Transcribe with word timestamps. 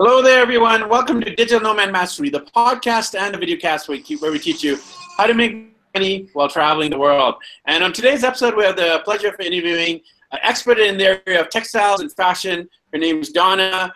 Hello 0.00 0.22
there, 0.22 0.40
everyone. 0.40 0.88
Welcome 0.88 1.20
to 1.22 1.34
Digital 1.34 1.60
Nomad 1.60 1.90
Mastery, 1.90 2.30
the 2.30 2.42
podcast 2.54 3.18
and 3.18 3.34
the 3.34 3.38
videocast 3.38 3.88
where 3.88 4.30
we 4.30 4.38
teach 4.38 4.62
you 4.62 4.78
how 5.16 5.26
to 5.26 5.34
make 5.34 5.74
money 5.92 6.28
while 6.34 6.48
traveling 6.48 6.88
the 6.88 6.98
world. 6.98 7.34
And 7.66 7.82
on 7.82 7.92
today's 7.92 8.22
episode, 8.22 8.54
we 8.54 8.62
have 8.62 8.76
the 8.76 9.02
pleasure 9.04 9.26
of 9.26 9.40
interviewing 9.40 10.00
an 10.30 10.38
expert 10.44 10.78
in 10.78 10.98
the 10.98 11.20
area 11.26 11.40
of 11.40 11.50
textiles 11.50 12.00
and 12.00 12.12
fashion. 12.12 12.68
Her 12.92 12.98
name 13.00 13.18
is 13.18 13.30
Donna 13.30 13.92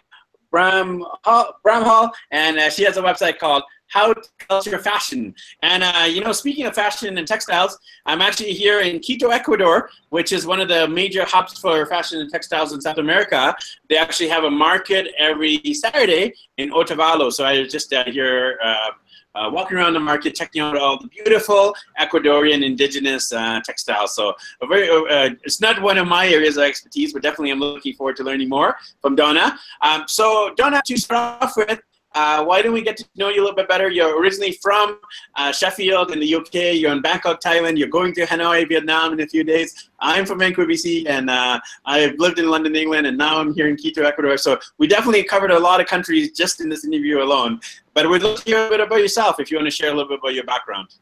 Bramhall, 0.52 2.10
and 2.32 2.58
uh, 2.58 2.68
she 2.68 2.82
has 2.82 2.96
a 2.96 3.00
website 3.00 3.38
called 3.38 3.62
haute 3.92 4.28
culture 4.48 4.78
fashion. 4.78 5.34
And 5.62 5.82
uh, 5.82 6.06
you 6.08 6.22
know, 6.22 6.32
speaking 6.32 6.66
of 6.66 6.74
fashion 6.74 7.18
and 7.18 7.26
textiles, 7.26 7.78
I'm 8.06 8.20
actually 8.20 8.52
here 8.52 8.80
in 8.80 9.00
Quito, 9.00 9.28
Ecuador, 9.28 9.90
which 10.10 10.32
is 10.32 10.46
one 10.46 10.60
of 10.60 10.68
the 10.68 10.88
major 10.88 11.24
hubs 11.24 11.58
for 11.58 11.84
fashion 11.86 12.20
and 12.20 12.30
textiles 12.30 12.72
in 12.72 12.80
South 12.80 12.98
America. 12.98 13.54
They 13.88 13.96
actually 13.96 14.28
have 14.28 14.44
a 14.44 14.50
market 14.50 15.08
every 15.18 15.60
Saturday 15.74 16.34
in 16.58 16.70
Otavalo. 16.70 17.32
So 17.32 17.44
I 17.44 17.60
was 17.60 17.72
just 17.72 17.92
uh, 17.92 18.04
here. 18.04 18.58
Uh, 18.62 18.90
uh, 19.34 19.48
walking 19.50 19.76
around 19.76 19.94
the 19.94 20.00
market, 20.00 20.34
checking 20.34 20.60
out 20.60 20.76
all 20.76 20.98
the 20.98 21.08
beautiful 21.08 21.74
Ecuadorian 21.98 22.64
indigenous 22.64 23.32
uh, 23.32 23.60
textiles. 23.64 24.14
So 24.14 24.34
very, 24.68 24.88
uh, 24.88 25.30
it's 25.42 25.60
not 25.60 25.80
one 25.80 25.98
of 25.98 26.06
my 26.06 26.28
areas 26.28 26.56
of 26.56 26.64
expertise, 26.64 27.12
but 27.12 27.22
definitely 27.22 27.50
I'm 27.50 27.60
looking 27.60 27.94
forward 27.94 28.16
to 28.16 28.24
learning 28.24 28.48
more 28.48 28.76
from 29.00 29.16
Donna. 29.16 29.58
Um, 29.80 30.04
so 30.06 30.52
Donna, 30.56 30.82
to 30.84 30.96
start 30.98 31.42
off 31.42 31.56
with, 31.56 31.80
uh, 32.14 32.44
why 32.44 32.62
don't 32.62 32.72
we 32.72 32.82
get 32.82 32.96
to 32.98 33.04
know 33.16 33.28
you 33.28 33.40
a 33.40 33.44
little 33.44 33.56
bit 33.56 33.68
better? 33.68 33.90
You're 33.90 34.20
originally 34.20 34.52
from 34.62 34.98
uh, 35.36 35.52
Sheffield 35.52 36.10
in 36.10 36.20
the 36.20 36.34
UK. 36.34 36.74
You're 36.74 36.92
in 36.92 37.00
Bangkok, 37.00 37.40
Thailand. 37.40 37.78
You're 37.78 37.88
going 37.88 38.12
to 38.14 38.26
Hanoi, 38.26 38.68
Vietnam 38.68 39.12
in 39.12 39.20
a 39.20 39.26
few 39.26 39.44
days. 39.44 39.90
I'm 40.00 40.26
from 40.26 40.38
Vancouver, 40.38 40.70
BC, 40.70 41.08
and 41.08 41.30
uh, 41.30 41.60
I've 41.86 42.14
lived 42.18 42.38
in 42.38 42.48
London, 42.48 42.74
England, 42.76 43.06
and 43.06 43.16
now 43.16 43.38
I'm 43.38 43.54
here 43.54 43.68
in 43.68 43.76
Quito, 43.76 44.02
Ecuador. 44.02 44.36
So 44.36 44.58
we 44.78 44.86
definitely 44.86 45.24
covered 45.24 45.50
a 45.50 45.58
lot 45.58 45.80
of 45.80 45.86
countries 45.86 46.32
just 46.32 46.60
in 46.60 46.68
this 46.68 46.84
interview 46.84 47.22
alone. 47.22 47.60
But 47.94 48.08
we'd 48.10 48.22
love 48.22 48.38
to 48.38 48.44
hear 48.44 48.66
a 48.66 48.70
bit 48.70 48.80
about 48.80 49.00
yourself 49.00 49.40
if 49.40 49.50
you 49.50 49.56
want 49.56 49.66
to 49.66 49.70
share 49.70 49.90
a 49.90 49.94
little 49.94 50.08
bit 50.08 50.18
about 50.18 50.34
your 50.34 50.44
background. 50.44 50.94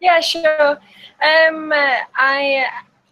Yeah, 0.00 0.20
sure. 0.20 0.70
Um, 0.72 1.72
I 1.72 2.66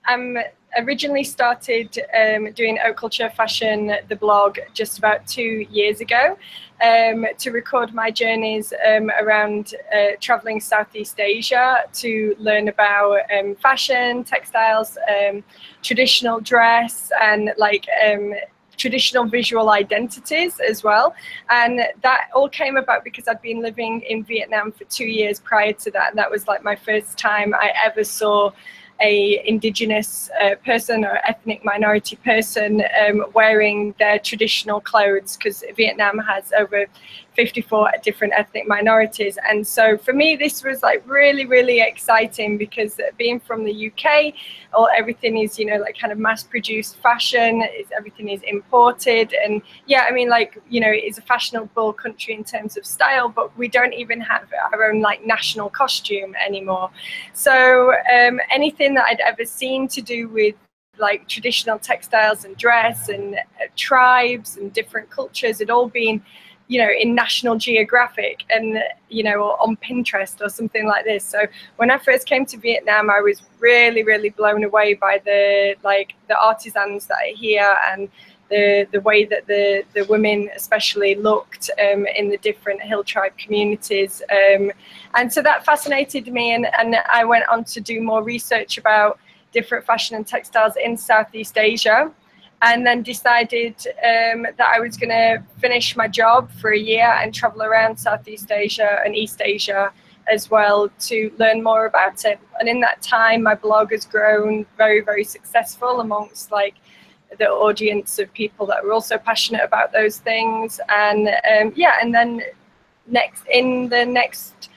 am 0.07 0.37
originally 0.79 1.25
started 1.25 1.99
um, 2.19 2.53
doing 2.53 2.79
haute 2.79 2.97
culture 2.97 3.31
fashion, 3.31 3.95
the 4.09 4.17
blog, 4.17 4.59
just 4.73 4.99
about 4.99 5.27
two 5.27 5.67
years 5.71 6.01
ago 6.01 6.37
um, 6.83 7.27
to 7.39 7.51
record 7.51 7.95
my 7.95 8.11
journeys 8.11 8.73
um, 8.87 9.11
around 9.21 9.75
uh, 9.95 10.17
traveling 10.21 10.61
Southeast 10.61 11.19
Asia 11.21 11.85
to 11.93 12.35
learn 12.39 12.69
about 12.69 13.21
um, 13.37 13.55
fashion, 13.57 14.25
textiles, 14.25 14.99
um, 15.09 15.45
traditional 15.83 16.41
dress, 16.41 17.11
and 17.23 17.53
like 17.57 17.87
um, 18.07 18.35
traditional 18.77 19.25
visual 19.25 19.71
identities 19.71 20.61
as 20.61 20.83
well. 20.83 21.15
And 21.51 21.81
that 22.03 22.29
all 22.35 22.49
came 22.49 22.77
about 22.77 23.05
because 23.05 23.29
I'd 23.29 23.41
been 23.41 23.63
living 23.63 24.03
in 24.03 24.25
Vietnam 24.25 24.73
for 24.73 24.85
two 24.85 25.07
years 25.07 25.39
prior 25.41 25.73
to 25.73 25.91
that. 25.93 26.11
And 26.11 26.19
that 26.19 26.31
was 26.31 26.49
like 26.49 26.63
my 26.65 26.77
first 26.77 27.17
time 27.17 27.55
I 27.55 27.73
ever 27.85 28.05
saw 28.05 28.51
a 29.01 29.47
indigenous 29.47 30.31
uh, 30.41 30.55
person 30.65 31.05
or 31.05 31.19
ethnic 31.27 31.65
minority 31.65 32.17
person 32.17 32.83
um, 33.07 33.25
wearing 33.35 33.95
their 33.99 34.19
traditional 34.19 34.81
clothes 34.81 35.37
because 35.37 35.65
Vietnam 35.77 36.19
has 36.19 36.53
over 36.59 36.87
54 37.35 37.91
different 38.03 38.33
ethnic 38.37 38.67
minorities. 38.67 39.39
And 39.49 39.67
so 39.67 39.99
for 39.99 40.13
me, 40.13 40.37
this 40.37 40.63
was 40.63 40.83
like 40.83 41.03
really, 41.09 41.47
really 41.47 41.81
exciting 41.81 42.57
because 42.59 43.01
being 43.19 43.41
from 43.41 43.65
the 43.65 43.91
UK, 43.91 44.35
all 44.73 44.89
everything 44.97 45.39
is, 45.39 45.59
you 45.59 45.67
know, 45.67 45.77
like 45.77 45.99
kind 45.99 46.13
of 46.13 46.19
mass 46.19 46.43
produced 46.43 46.97
fashion, 46.97 47.63
is 47.63 47.89
everything 47.97 48.29
is 48.29 48.41
imported. 48.47 49.35
And 49.35 49.63
yeah, 49.87 50.07
I 50.09 50.13
mean, 50.13 50.29
like, 50.29 50.59
you 50.69 50.81
know, 50.81 50.91
it's 50.91 51.19
a 51.19 51.23
fashionable 51.23 51.93
country 51.95 52.35
in 52.35 52.45
terms 52.45 52.77
of 52.77 52.87
style, 52.87 53.29
but 53.29 53.57
we 53.59 53.69
don't 53.69 53.95
even 53.95 54.21
have 54.21 54.49
our 54.73 54.85
own 54.85 55.01
like 55.01 55.27
national 55.27 55.71
costume 55.71 56.35
anymore. 56.45 56.91
So 57.33 57.93
um, 58.15 58.41
anything 58.51 58.95
that 58.95 59.07
I'd 59.07 59.21
ever 59.21 59.45
seen 59.45 59.89
to 59.89 60.01
do 60.01 60.29
with 60.29 60.55
like 60.99 61.27
traditional 61.29 61.79
textiles 61.79 62.45
and 62.45 62.57
dress 62.57 63.09
and 63.09 63.35
uh, 63.35 63.67
tribes 63.77 64.57
and 64.57 64.73
different 64.73 65.11
cultures 65.11 65.59
had 65.59 65.71
all 65.71 65.89
been 65.89 66.23
you 66.69 66.79
know 66.79 66.89
in 66.99 67.15
national 67.15 67.57
geographic 67.57 68.45
and 68.51 68.79
you 69.09 69.23
know 69.23 69.57
on 69.61 69.77
pinterest 69.77 70.41
or 70.41 70.49
something 70.49 70.87
like 70.87 71.05
this. 71.05 71.25
So 71.25 71.47
when 71.77 71.91
i 71.91 71.99
first 71.99 72.27
came 72.27 72.47
to 72.47 72.57
vietnam 72.57 73.11
i 73.11 73.21
was 73.21 73.43
really 73.59 74.03
really 74.03 74.31
blown 74.31 74.65
away 74.65 74.95
by 74.95 75.21
the 75.25 75.75
like 75.83 76.15
the 76.29 76.39
artisans 76.39 77.07
that 77.07 77.19
are 77.19 77.37
here 77.37 77.77
and 77.91 78.09
the 78.51 78.87
the 78.93 79.01
way 79.01 79.25
that 79.25 79.47
the 79.47 79.85
the 79.95 80.05
women 80.05 80.51
especially 80.55 81.15
looked 81.15 81.71
um, 81.81 82.07
in 82.07 82.29
the 82.29 82.37
different 82.39 82.81
hill 82.81 83.03
tribe 83.03 83.37
communities 83.39 84.23
um, 84.31 84.71
and 85.15 85.33
so 85.33 85.41
that 85.43 85.65
fascinated 85.65 86.29
me 86.29 86.55
and 86.55 86.67
and 86.79 86.97
i 87.13 87.25
went 87.25 87.47
on 87.49 87.65
to 87.65 87.81
do 87.81 88.03
more 88.03 88.23
research 88.23 88.79
about 88.79 89.19
different 89.53 89.85
fashion 89.85 90.17
and 90.17 90.27
textiles 90.27 90.75
in 90.83 90.97
southeast 90.97 91.57
asia 91.57 92.11
and 92.65 92.87
then 92.87 93.03
decided 93.03 93.75
um, 94.03 94.47
that 94.57 94.73
I 94.75 94.81
was 94.81 94.97
going 94.97 95.11
to 95.11 95.43
finish 95.59 95.97
my 95.97 96.09
job 96.09 96.51
for 96.53 96.71
a 96.73 96.79
year 96.79 97.13
and 97.21 97.33
travel 97.35 97.63
around 97.63 97.99
Southeast 97.99 98.51
Asia 98.51 99.01
and 99.05 99.15
East 99.15 99.43
Asia 99.45 99.93
as 100.33 100.51
well 100.51 100.89
to 101.01 101.31
learn 101.39 101.63
more 101.63 101.85
about 101.85 102.25
it. 102.25 102.41
And 102.59 102.67
in 102.67 102.81
that 102.81 103.03
time, 103.03 103.43
my 103.43 103.55
blog 103.55 103.91
has 103.93 104.07
grown 104.07 104.65
very, 104.79 105.03
very 105.03 105.25
successful 105.25 106.01
amongst 106.01 106.51
like 106.51 106.77
the 107.39 107.49
audience 107.49 108.19
of 108.19 108.33
people 108.33 108.65
that 108.67 108.83
are 108.83 108.93
also 108.93 109.19
passionate 109.19 109.63
about 109.63 109.93
those 109.93 110.19
things. 110.19 110.81
And 110.89 111.29
um, 111.29 111.73
yeah, 111.77 111.97
and 112.01 112.15
then 112.15 112.41
next 113.07 113.45
in 113.53 113.91
the 113.91 114.07
next 114.07 114.71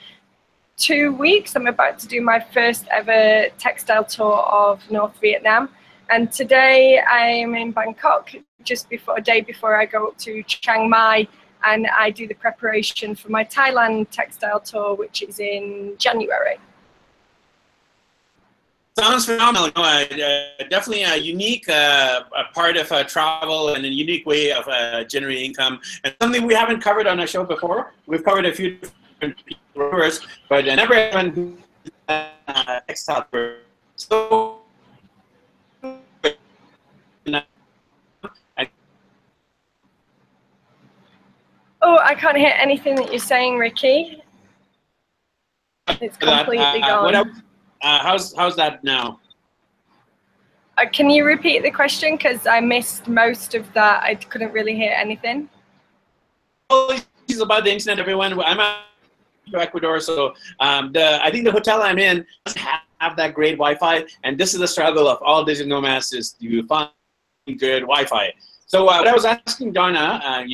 two 0.76 1.12
weeks, 1.12 1.56
I'm 1.56 1.66
about 1.66 1.98
to 2.00 2.06
do 2.06 2.20
my 2.20 2.40
first 2.52 2.86
ever 2.90 3.46
textile 3.58 4.04
tour 4.04 4.40
of 4.40 4.82
North 4.90 5.18
Vietnam. 5.22 5.70
And 6.10 6.32
today 6.32 7.00
I'm 7.00 7.54
in 7.54 7.70
Bangkok, 7.70 8.30
just 8.64 8.88
before 8.88 9.18
a 9.18 9.20
day 9.20 9.42
before 9.42 9.76
I 9.76 9.84
go 9.84 10.08
up 10.08 10.18
to 10.18 10.42
Chiang 10.44 10.88
Mai, 10.88 11.28
and 11.64 11.86
I 11.88 12.10
do 12.10 12.26
the 12.26 12.34
preparation 12.34 13.14
for 13.14 13.28
my 13.28 13.44
Thailand 13.44 14.08
textile 14.10 14.60
tour, 14.60 14.94
which 14.94 15.22
is 15.22 15.38
in 15.38 15.94
January. 15.98 16.56
Sounds 18.98 19.26
phenomenal. 19.26 19.70
Uh, 19.76 20.04
definitely 20.70 21.02
a 21.02 21.16
unique 21.16 21.68
uh, 21.68 22.22
a 22.36 22.52
part 22.54 22.76
of 22.78 22.90
uh, 22.90 23.04
travel 23.04 23.74
and 23.74 23.84
a 23.84 23.88
unique 23.88 24.24
way 24.24 24.50
of 24.50 24.66
uh, 24.66 25.04
generating 25.04 25.44
income, 25.50 25.78
and 26.04 26.16
something 26.22 26.46
we 26.46 26.54
haven't 26.54 26.80
covered 26.80 27.06
on 27.06 27.20
our 27.20 27.26
show 27.26 27.44
before. 27.44 27.92
We've 28.06 28.24
covered 28.24 28.46
a 28.46 28.54
few 28.54 28.78
different 28.78 29.36
tours, 29.74 30.26
but 30.48 30.64
never 30.64 30.94
anyone 30.94 31.58
uh, 32.08 32.80
textile. 32.88 33.26
So 33.94 34.62
can't 42.18 42.36
hear 42.36 42.54
anything 42.58 42.96
that 42.96 43.10
you're 43.10 43.20
saying, 43.20 43.56
Ricky. 43.56 44.22
It's 46.00 46.16
completely 46.16 46.82
uh, 46.82 47.10
gone. 47.10 47.14
uh, 47.14 47.32
how's 47.80 48.36
how's 48.36 48.56
that 48.56 48.84
now? 48.84 49.20
Uh, 50.76 50.84
can 50.92 51.08
you 51.08 51.24
repeat 51.24 51.62
the 51.62 51.70
question? 51.70 52.16
Because 52.16 52.46
I 52.46 52.60
missed 52.60 53.08
most 53.08 53.54
of 53.54 53.72
that. 53.72 54.02
I 54.02 54.14
couldn't 54.14 54.52
really 54.52 54.76
hear 54.76 54.92
anything. 54.96 55.48
This 56.68 57.06
is 57.28 57.40
about 57.40 57.64
the 57.64 57.72
internet, 57.72 57.98
everyone. 57.98 58.38
I'm 58.40 58.60
at 58.60 58.78
Ecuador, 59.54 59.98
so 60.00 60.34
um, 60.60 60.92
the 60.92 61.24
I 61.24 61.30
think 61.30 61.44
the 61.44 61.52
hotel 61.52 61.82
I'm 61.82 61.98
in 61.98 62.26
doesn't 62.44 62.60
have 63.00 63.16
that 63.16 63.34
great 63.34 63.52
Wi-Fi, 63.52 64.04
and 64.24 64.36
this 64.36 64.52
is 64.52 64.60
the 64.60 64.68
struggle 64.68 65.08
of 65.08 65.18
all 65.22 65.44
digital 65.44 65.70
nomads: 65.70 66.12
is 66.12 66.32
to 66.32 66.66
find 66.66 66.90
good 67.46 67.80
Wi-Fi. 67.80 68.34
So 68.66 68.82
uh, 68.82 68.98
what 68.98 69.08
I 69.08 69.14
was 69.14 69.24
asking 69.24 69.72
Donna 69.72 70.20
uh, 70.22 70.44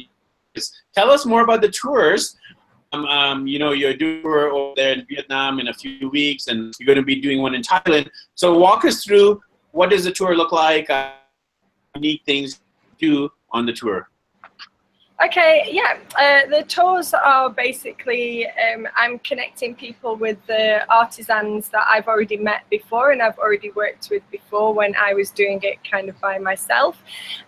tell 0.94 1.10
us 1.10 1.26
more 1.26 1.42
about 1.42 1.60
the 1.60 1.70
tours. 1.70 2.36
Um, 2.92 3.06
um, 3.06 3.46
you 3.46 3.58
know, 3.58 3.72
you're 3.72 3.94
doing 3.94 4.24
over 4.24 4.72
there 4.76 4.92
in 4.92 5.04
Vietnam 5.08 5.58
in 5.58 5.68
a 5.68 5.74
few 5.74 6.08
weeks, 6.10 6.46
and 6.46 6.72
you're 6.78 6.86
going 6.86 6.96
to 6.96 7.02
be 7.02 7.20
doing 7.20 7.42
one 7.42 7.54
in 7.54 7.62
Thailand. 7.62 8.08
So 8.34 8.56
walk 8.56 8.84
us 8.84 9.04
through 9.04 9.40
what 9.72 9.90
does 9.90 10.04
the 10.04 10.12
tour 10.12 10.36
look 10.36 10.52
like, 10.52 10.88
uh, 10.90 11.10
unique 11.96 12.22
things 12.24 12.54
to 12.54 12.60
do 12.98 13.30
on 13.50 13.66
the 13.66 13.72
tour. 13.72 14.08
Okay, 15.22 15.68
yeah. 15.70 15.96
Uh, 16.18 16.48
the 16.50 16.64
tours 16.64 17.14
are 17.14 17.48
basically 17.48 18.48
um, 18.48 18.88
I'm 18.96 19.20
connecting 19.20 19.76
people 19.76 20.16
with 20.16 20.44
the 20.48 20.84
artisans 20.92 21.68
that 21.68 21.86
I've 21.88 22.08
already 22.08 22.36
met 22.36 22.68
before 22.68 23.12
and 23.12 23.22
I've 23.22 23.38
already 23.38 23.70
worked 23.70 24.08
with 24.10 24.28
before 24.32 24.74
when 24.74 24.92
I 24.96 25.14
was 25.14 25.30
doing 25.30 25.60
it 25.62 25.78
kind 25.88 26.08
of 26.08 26.20
by 26.20 26.38
myself. 26.38 27.00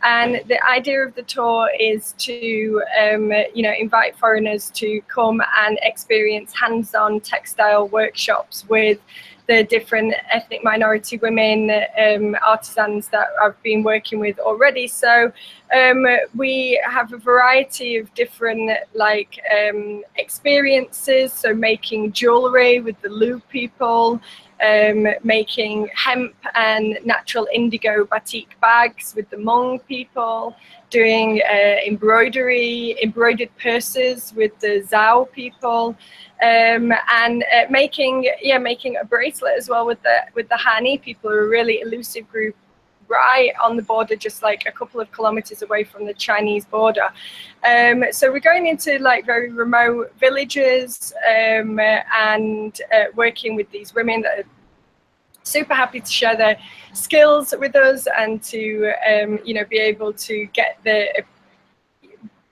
And 0.05 0.43
the 0.47 0.65
idea 0.65 1.05
of 1.05 1.17
the 1.17 1.23
tour 1.25 1.69
is 1.79 2.15
to, 2.19 2.83
um, 3.03 3.33
you 3.53 3.63
know, 3.63 3.73
invite 3.77 4.17
foreigners 4.17 4.71
to 4.77 5.01
come 5.09 5.43
and 5.59 5.77
experience 5.83 6.55
hands-on 6.55 7.19
textile 7.19 7.89
workshops 7.89 8.65
with 8.69 9.01
the 9.47 9.65
different 9.65 10.15
ethnic 10.31 10.65
minority 10.65 11.19
women 11.19 11.71
um, 12.05 12.37
artisans 12.45 13.09
that 13.09 13.29
I've 13.41 13.61
been 13.63 13.83
working 13.83 14.19
with 14.19 14.39
already. 14.39 14.89
So 14.89 15.33
um, 15.77 16.05
we 16.35 16.81
have 16.85 17.13
a 17.13 17.19
variety 17.19 17.97
of 17.97 18.13
different 18.15 18.71
like 18.95 19.41
um, 19.57 20.03
experiences. 20.17 21.33
So 21.33 21.55
making 21.55 22.13
jewelry 22.13 22.81
with 22.81 23.01
the 23.03 23.09
Lu 23.09 23.41
people, 23.49 24.21
um, 24.64 25.06
making 25.23 25.88
hemp 25.94 26.35
and 26.55 26.99
natural 27.05 27.47
indigo 27.53 28.05
batik 28.05 28.58
bags 28.61 29.14
with 29.14 29.29
the 29.31 29.37
Hmong 29.37 29.85
people, 29.87 30.56
doing 30.91 31.43
uh, 31.43 31.76
embroidery, 31.87 32.97
embroidered 33.03 33.50
purses 33.58 34.32
with 34.35 34.58
the 34.61 34.87
Zhao 34.91 35.31
people, 35.32 35.97
um, 36.43 36.93
and 37.12 37.44
uh, 37.55 37.67
making 37.70 38.31
yeah 38.41 38.58
making 38.58 38.97
a 38.97 39.05
bracelet 39.05 39.55
as 39.56 39.69
well 39.69 39.87
with 39.87 40.03
the 40.03 40.19
with 40.35 40.49
the 40.49 40.56
Hani 40.56 41.00
people, 41.00 41.31
a 41.31 41.47
really 41.47 41.81
elusive 41.81 42.29
group 42.31 42.56
right 43.08 43.53
on 43.62 43.76
the 43.76 43.82
border, 43.82 44.17
just 44.17 44.43
like 44.43 44.64
a 44.67 44.73
couple 44.73 45.00
of 45.00 45.11
kilometers 45.12 45.62
away 45.62 45.85
from 45.85 46.06
the 46.06 46.14
Chinese 46.14 46.64
border. 46.64 47.08
Um, 47.64 48.05
so 48.11 48.31
we're 48.31 48.41
going 48.41 48.67
into 48.67 48.99
like 48.99 49.26
very 49.26 49.50
remote 49.50 50.12
villages 50.19 51.12
um, 51.29 51.79
and 51.79 52.81
uh, 52.94 53.05
working 53.14 53.56
with 53.56 53.70
these 53.70 53.94
women 53.94 54.23
that 54.23 54.41
are 54.41 54.49
super 55.43 55.75
happy 55.75 56.00
to 56.00 56.11
share 56.11 56.37
their 56.37 56.58
skills 56.93 57.55
with 57.58 57.76
us 57.76 58.08
and 58.19 58.43
to 58.43 58.93
um, 59.09 59.38
you 59.44 59.55
know 59.55 59.64
be 59.64 59.79
able 59.79 60.12
to 60.12 60.47
get 60.47 60.79
the 60.85 61.06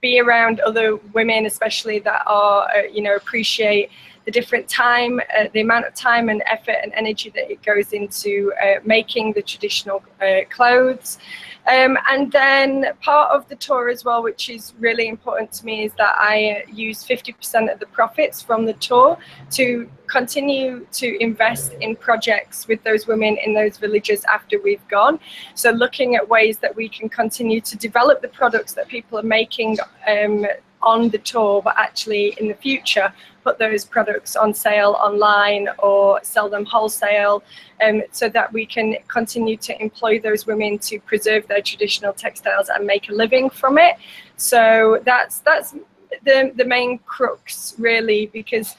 be 0.01 0.19
around 0.19 0.59
other 0.61 0.95
women 1.13 1.45
especially 1.45 1.99
that 1.99 2.21
are 2.25 2.69
uh, 2.69 2.83
you 2.83 3.01
know 3.01 3.15
appreciate 3.15 3.89
the 4.25 4.31
different 4.31 4.67
time, 4.67 5.19
uh, 5.37 5.45
the 5.53 5.61
amount 5.61 5.85
of 5.85 5.93
time 5.93 6.29
and 6.29 6.41
effort 6.51 6.77
and 6.81 6.91
energy 6.93 7.29
that 7.35 7.49
it 7.51 7.61
goes 7.63 7.93
into 7.93 8.51
uh, 8.63 8.79
making 8.83 9.33
the 9.33 9.41
traditional 9.41 10.03
uh, 10.21 10.41
clothes. 10.49 11.19
Um, 11.67 11.97
and 12.11 12.31
then 12.31 12.87
part 13.01 13.31
of 13.31 13.47
the 13.49 13.55
tour 13.55 13.89
as 13.89 14.05
well, 14.05 14.21
which 14.21 14.49
is 14.49 14.73
really 14.79 15.07
important 15.07 15.51
to 15.53 15.65
me, 15.65 15.85
is 15.85 15.93
that 15.97 16.15
I 16.19 16.63
uh, 16.63 16.71
use 16.71 17.03
50% 17.03 17.71
of 17.73 17.79
the 17.79 17.87
profits 17.87 18.41
from 18.41 18.65
the 18.65 18.73
tour 18.73 19.17
to 19.51 19.89
continue 20.07 20.85
to 20.91 21.23
invest 21.23 21.73
in 21.81 21.95
projects 21.95 22.67
with 22.67 22.83
those 22.83 23.07
women 23.07 23.37
in 23.43 23.53
those 23.53 23.77
villages 23.77 24.23
after 24.25 24.61
we've 24.61 24.87
gone. 24.87 25.19
So 25.55 25.71
looking 25.71 26.15
at 26.15 26.27
ways 26.27 26.59
that 26.59 26.75
we 26.75 26.87
can 26.87 27.09
continue 27.09 27.61
to 27.61 27.75
develop 27.77 28.21
the 28.21 28.27
products 28.27 28.73
that 28.73 28.87
people 28.87 29.17
are 29.17 29.23
making 29.23 29.77
um, 30.07 30.45
on 30.85 31.09
the 31.09 31.17
tour, 31.17 31.61
but 31.61 31.75
actually 31.77 32.35
in 32.39 32.47
the 32.47 32.53
future 32.53 33.11
put 33.43 33.59
those 33.59 33.85
products 33.85 34.35
on 34.35 34.53
sale 34.53 34.93
online 34.99 35.67
or 35.79 36.19
sell 36.23 36.49
them 36.49 36.65
wholesale 36.65 37.43
um, 37.85 38.01
so 38.11 38.27
that 38.29 38.51
we 38.51 38.65
can 38.65 38.95
continue 39.07 39.57
to 39.57 39.79
employ 39.81 40.19
those 40.19 40.47
women 40.47 40.79
to 40.79 40.99
preserve 41.01 41.47
their 41.47 41.61
traditional 41.61 42.13
textiles 42.13 42.69
and 42.69 42.85
make 42.85 43.09
a 43.09 43.13
living 43.13 43.49
from 43.49 43.77
it. 43.77 43.95
So 44.37 44.99
that's 45.05 45.39
that's 45.39 45.75
the, 46.23 46.51
the 46.55 46.65
main 46.65 46.99
crux 46.99 47.75
really 47.77 48.27
because 48.27 48.75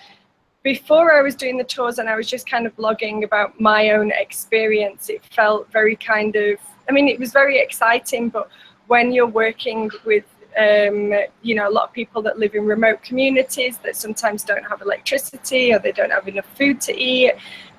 before 0.63 1.13
I 1.13 1.23
was 1.23 1.37
doing 1.37 1.57
the 1.57 1.65
tours 1.65 2.01
and 2.01 2.09
I 2.09 2.17
was 2.17 2.27
just 2.27 2.51
kind 2.51 2.67
of 2.67 2.75
blogging 2.75 3.23
about 3.23 3.61
my 3.61 3.91
own 3.91 4.11
experience, 4.11 5.09
it 5.09 5.25
felt 5.25 5.71
very 5.71 5.95
kind 5.95 6.35
of, 6.35 6.59
I 6.89 6.93
mean, 6.93 7.07
it 7.07 7.21
was 7.21 7.31
very 7.33 7.61
exciting, 7.61 8.31
but 8.31 8.49
when 8.89 9.13
you're 9.13 9.29
working 9.29 9.89
with 10.05 10.25
um, 10.57 11.13
you 11.43 11.55
know, 11.55 11.69
a 11.69 11.71
lot 11.71 11.85
of 11.85 11.93
people 11.93 12.23
that 12.23 12.39
live 12.39 12.55
in 12.55 12.65
remote 12.65 13.03
communities 13.03 13.79
that 13.79 13.97
sometimes 13.97 14.43
don't 14.43 14.65
have 14.65 14.81
electricity 14.81 15.73
or 15.73 15.79
they 15.79 15.93
don't 15.93 16.11
have 16.11 16.27
enough 16.29 16.47
food 16.57 16.81
to 16.83 16.97
eat, 16.97 17.35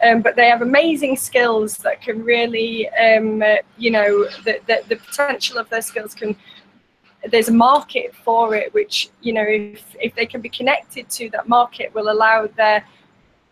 um, 0.06 0.22
but 0.22 0.36
they 0.36 0.48
have 0.48 0.62
amazing 0.62 1.18
skills 1.18 1.78
that 1.78 2.02
can 2.02 2.24
really, 2.24 2.88
um, 2.90 3.42
uh, 3.42 3.56
you 3.78 3.90
know, 3.90 4.26
the, 4.46 4.60
the, 4.68 4.84
the 4.90 4.96
potential 4.96 5.58
of 5.58 5.70
their 5.70 5.82
skills 5.82 6.14
can 6.14 6.36
there's 7.32 7.50
a 7.50 7.54
market 7.54 8.14
for 8.16 8.54
it 8.54 8.72
which 8.76 9.10
you 9.22 9.34
know 9.34 9.44
if, 9.44 9.96
if 10.00 10.14
they 10.16 10.26
can 10.26 10.40
be 10.40 10.50
connected 10.50 11.10
to 11.10 11.30
that 11.32 11.48
market 11.48 11.94
will 11.96 12.12
allow 12.12 12.48
their 12.56 12.86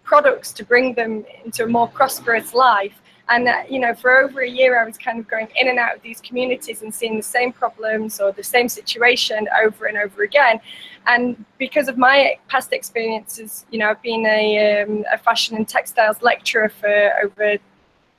products 0.04 0.54
to 0.54 0.64
bring 0.64 0.94
them 0.94 1.26
into 1.44 1.64
a 1.64 1.68
more 1.68 1.88
prosperous 1.88 2.54
life 2.54 3.02
and 3.30 3.48
uh, 3.48 3.64
you 3.70 3.80
know, 3.80 3.94
for 3.94 4.18
over 4.20 4.42
a 4.42 4.50
year, 4.50 4.80
I 4.80 4.86
was 4.86 4.98
kind 4.98 5.20
of 5.20 5.28
going 5.28 5.48
in 5.60 5.68
and 5.68 5.80
out 5.80 5.96
of 5.96 6.02
these 6.02 6.22
communities 6.22 6.82
and 6.82 6.94
seeing 6.94 7.18
the 7.18 7.24
same 7.24 7.52
problems 7.52 8.20
or 8.20 8.32
the 8.32 8.44
same 8.44 8.70
situation 8.70 9.48
over 9.64 9.86
and 9.86 9.98
over 9.98 10.24
again. 10.24 10.60
And 11.08 11.44
because 11.58 11.88
of 11.88 11.98
my 11.98 12.38
past 12.48 12.72
experiences, 12.72 13.66
you 13.72 13.80
know, 13.80 13.90
I've 13.90 14.02
been 14.02 14.26
a, 14.26 14.84
um, 14.84 15.06
a 15.12 15.18
fashion 15.18 15.56
and 15.56 15.68
textiles 15.68 16.22
lecturer 16.22 16.70
for 16.70 17.14
over 17.24 17.58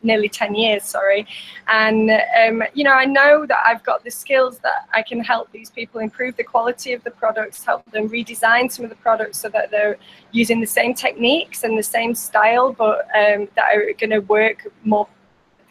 nearly 0.03 0.29
10 0.29 0.55
years, 0.55 0.85
sorry. 0.85 1.27
And, 1.69 2.11
um, 2.11 2.63
you 2.75 2.85
know, 2.85 2.93
I 2.93 3.05
know 3.05 3.47
that 3.47 3.59
I've 3.67 3.83
got 3.83 4.05
the 4.05 4.11
skills 4.11 4.59
that 4.61 4.89
I 4.93 5.03
can 5.03 5.21
help 5.21 5.51
these 5.53 5.71
people 5.71 6.01
improve 6.01 6.37
the 6.37 6.45
quality 6.45 6.93
of 6.93 7.03
the 7.05 7.11
products, 7.11 7.65
help 7.65 7.91
them 7.91 8.09
redesign 8.09 8.71
some 8.71 8.85
of 8.85 8.91
the 8.91 8.97
products 8.97 9.39
so 9.39 9.49
that 9.51 9.71
they're 9.71 9.97
using 10.33 10.61
the 10.61 10.67
same 10.67 10.95
techniques 10.95 11.65
and 11.65 11.79
the 11.79 11.83
same 11.83 12.15
style, 12.15 12.73
but 12.73 13.07
um, 13.15 13.49
that 13.57 13.75
are 13.75 13.93
going 13.99 14.11
to 14.11 14.21
work 14.21 14.67
more, 14.85 15.09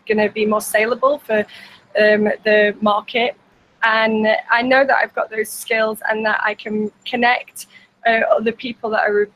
going 0.08 0.18
to 0.18 0.30
be 0.30 0.46
more 0.46 0.62
saleable 0.62 1.20
for 1.20 1.40
um, 1.40 2.30
the 2.44 2.76
market. 2.82 3.36
And 3.84 4.28
I 4.50 4.62
know 4.62 4.86
that 4.86 4.98
I've 4.98 5.14
got 5.14 5.30
those 5.30 5.50
skills 5.50 6.00
and 6.10 6.26
that 6.26 6.42
I 6.44 6.56
can 6.56 6.92
connect 7.06 7.68
uh, 8.06 8.22
other 8.32 8.52
people 8.52 8.90
that 8.92 9.08
are 9.08 9.30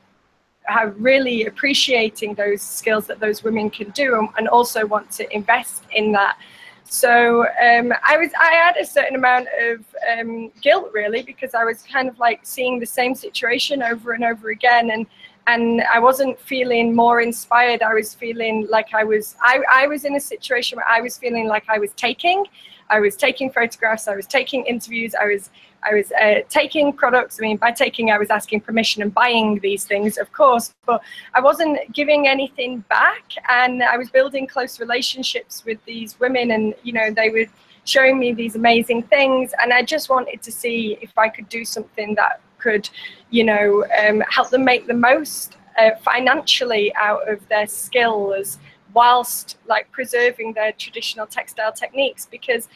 are 0.69 0.89
really 0.91 1.45
appreciating 1.45 2.35
those 2.35 2.61
skills 2.61 3.07
that 3.07 3.19
those 3.19 3.43
women 3.43 3.69
can 3.69 3.89
do 3.91 4.17
and, 4.19 4.29
and 4.37 4.47
also 4.47 4.85
want 4.85 5.09
to 5.11 5.35
invest 5.35 5.83
in 5.93 6.11
that. 6.13 6.37
So 6.85 7.45
um, 7.63 7.93
I 8.03 8.17
was 8.17 8.31
I 8.39 8.51
had 8.51 8.75
a 8.77 8.85
certain 8.85 9.15
amount 9.15 9.47
of 9.61 9.85
um, 10.11 10.51
guilt 10.61 10.89
really 10.91 11.21
because 11.21 11.53
I 11.53 11.63
was 11.63 11.83
kind 11.83 12.09
of 12.09 12.17
like 12.17 12.39
seeing 12.43 12.79
the 12.79 12.85
same 12.85 13.13
situation 13.13 13.83
over 13.83 14.13
and 14.13 14.23
over 14.23 14.49
again 14.49 14.89
and 14.91 15.05
and 15.45 15.81
I 15.91 15.99
wasn't 15.99 16.39
feeling 16.39 16.95
more 16.95 17.21
inspired. 17.21 17.81
I 17.81 17.93
was 17.93 18.13
feeling 18.13 18.67
like 18.69 18.93
I 18.93 19.03
was 19.03 19.35
I, 19.41 19.61
I 19.71 19.87
was 19.87 20.03
in 20.05 20.15
a 20.15 20.19
situation 20.19 20.77
where 20.77 20.87
I 20.87 21.01
was 21.01 21.17
feeling 21.17 21.47
like 21.47 21.63
I 21.69 21.77
was 21.77 21.93
taking 21.93 22.45
I 22.89 22.99
was 22.99 23.15
taking 23.15 23.51
photographs, 23.51 24.07
I 24.07 24.15
was 24.15 24.25
taking 24.25 24.65
interviews, 24.65 25.13
I 25.13 25.27
was 25.27 25.51
I 25.83 25.95
was 25.95 26.11
uh, 26.11 26.41
taking 26.49 26.93
products. 26.93 27.39
I 27.39 27.43
mean, 27.43 27.57
by 27.57 27.71
taking, 27.71 28.11
I 28.11 28.17
was 28.17 28.29
asking 28.29 28.61
permission 28.61 29.01
and 29.01 29.13
buying 29.13 29.59
these 29.59 29.85
things, 29.85 30.17
of 30.17 30.31
course, 30.31 30.73
but 30.85 31.01
I 31.33 31.41
wasn't 31.41 31.79
giving 31.93 32.27
anything 32.27 32.79
back. 32.89 33.23
And 33.49 33.81
I 33.83 33.97
was 33.97 34.09
building 34.09 34.47
close 34.47 34.79
relationships 34.79 35.63
with 35.65 35.83
these 35.85 36.19
women, 36.19 36.51
and 36.51 36.75
you 36.83 36.93
know, 36.93 37.11
they 37.11 37.29
were 37.29 37.45
showing 37.85 38.19
me 38.19 38.33
these 38.33 38.55
amazing 38.55 39.03
things. 39.03 39.51
And 39.61 39.73
I 39.73 39.83
just 39.83 40.09
wanted 40.09 40.41
to 40.43 40.51
see 40.51 40.97
if 41.01 41.17
I 41.17 41.29
could 41.29 41.49
do 41.49 41.65
something 41.65 42.15
that 42.15 42.41
could, 42.59 42.89
you 43.29 43.43
know, 43.43 43.85
um, 44.05 44.21
help 44.29 44.49
them 44.49 44.65
make 44.65 44.85
the 44.85 44.93
most 44.93 45.57
uh, 45.77 45.91
financially 46.03 46.93
out 46.95 47.27
of 47.29 47.47
their 47.47 47.67
skills 47.67 48.59
whilst 48.93 49.57
like 49.67 49.91
preserving 49.91 50.53
their 50.53 50.71
traditional 50.73 51.25
textile 51.27 51.71
techniques 51.71 52.27
because 52.29 52.67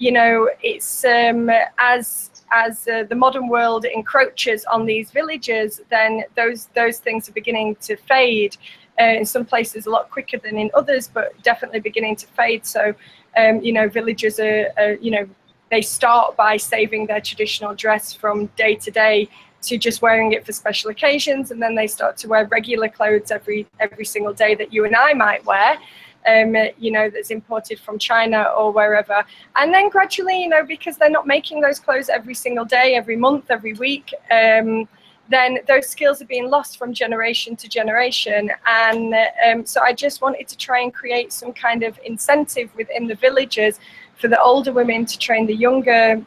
you 0.00 0.10
know 0.10 0.48
it's 0.62 1.04
um, 1.04 1.50
as 1.78 2.30
as 2.52 2.88
uh, 2.88 3.04
the 3.04 3.14
modern 3.14 3.48
world 3.48 3.84
encroaches 3.84 4.64
on 4.64 4.86
these 4.86 5.10
villages 5.12 5.80
then 5.90 6.24
those 6.34 6.66
those 6.74 6.98
things 6.98 7.28
are 7.28 7.32
beginning 7.32 7.76
to 7.76 7.96
fade. 7.96 8.56
Uh, 9.00 9.14
in 9.20 9.24
some 9.24 9.46
places 9.46 9.86
a 9.86 9.90
lot 9.90 10.10
quicker 10.10 10.36
than 10.38 10.58
in 10.58 10.70
others 10.74 11.08
but 11.08 11.32
definitely 11.42 11.80
beginning 11.80 12.14
to 12.14 12.26
fade. 12.26 12.66
So 12.66 12.92
um, 13.36 13.60
you 13.62 13.72
know 13.72 13.88
villages 13.88 14.40
are, 14.40 14.66
are 14.76 14.94
you 14.94 15.10
know 15.10 15.28
they 15.70 15.80
start 15.80 16.36
by 16.36 16.56
saving 16.56 17.06
their 17.06 17.20
traditional 17.20 17.74
dress 17.74 18.12
from 18.12 18.46
day 18.56 18.74
to 18.74 18.90
day 18.90 19.28
to 19.62 19.78
just 19.78 20.02
wearing 20.02 20.32
it 20.32 20.44
for 20.44 20.52
special 20.52 20.90
occasions 20.90 21.50
and 21.50 21.62
then 21.62 21.74
they 21.74 21.86
start 21.86 22.16
to 22.18 22.28
wear 22.28 22.46
regular 22.46 22.88
clothes 22.88 23.30
every 23.30 23.66
every 23.78 24.04
single 24.04 24.32
day 24.32 24.54
that 24.54 24.72
you 24.72 24.84
and 24.84 24.96
I 24.96 25.12
might 25.14 25.44
wear 25.44 25.78
um, 26.26 26.54
you 26.78 26.90
know 26.90 27.10
that's 27.10 27.30
imported 27.30 27.78
from 27.78 27.98
China 27.98 28.42
or 28.56 28.72
wherever. 28.72 29.24
And 29.56 29.72
then 29.72 29.88
gradually 29.88 30.42
you 30.42 30.48
know 30.48 30.64
because 30.64 30.96
they're 30.96 31.10
not 31.10 31.26
making 31.26 31.60
those 31.60 31.78
clothes 31.78 32.08
every 32.08 32.34
single 32.34 32.64
day 32.64 32.94
every 32.94 33.16
month 33.16 33.50
every 33.50 33.74
week 33.74 34.12
um, 34.30 34.88
then 35.30 35.58
those 35.68 35.88
skills 35.88 36.20
are 36.20 36.26
being 36.26 36.50
lost 36.50 36.76
from 36.76 36.92
generation 36.92 37.54
to 37.56 37.68
generation. 37.68 38.50
And 38.66 39.14
um, 39.46 39.64
so 39.64 39.80
I 39.80 39.92
just 39.92 40.20
wanted 40.20 40.48
to 40.48 40.56
try 40.56 40.80
and 40.80 40.92
create 40.92 41.32
some 41.32 41.52
kind 41.52 41.84
of 41.84 41.98
incentive 42.04 42.74
within 42.76 43.06
the 43.06 43.14
villages 43.14 43.78
for 44.16 44.28
the 44.28 44.40
older 44.42 44.72
women 44.72 45.06
to 45.06 45.18
train 45.18 45.46
the 45.46 45.54
younger 45.54 46.22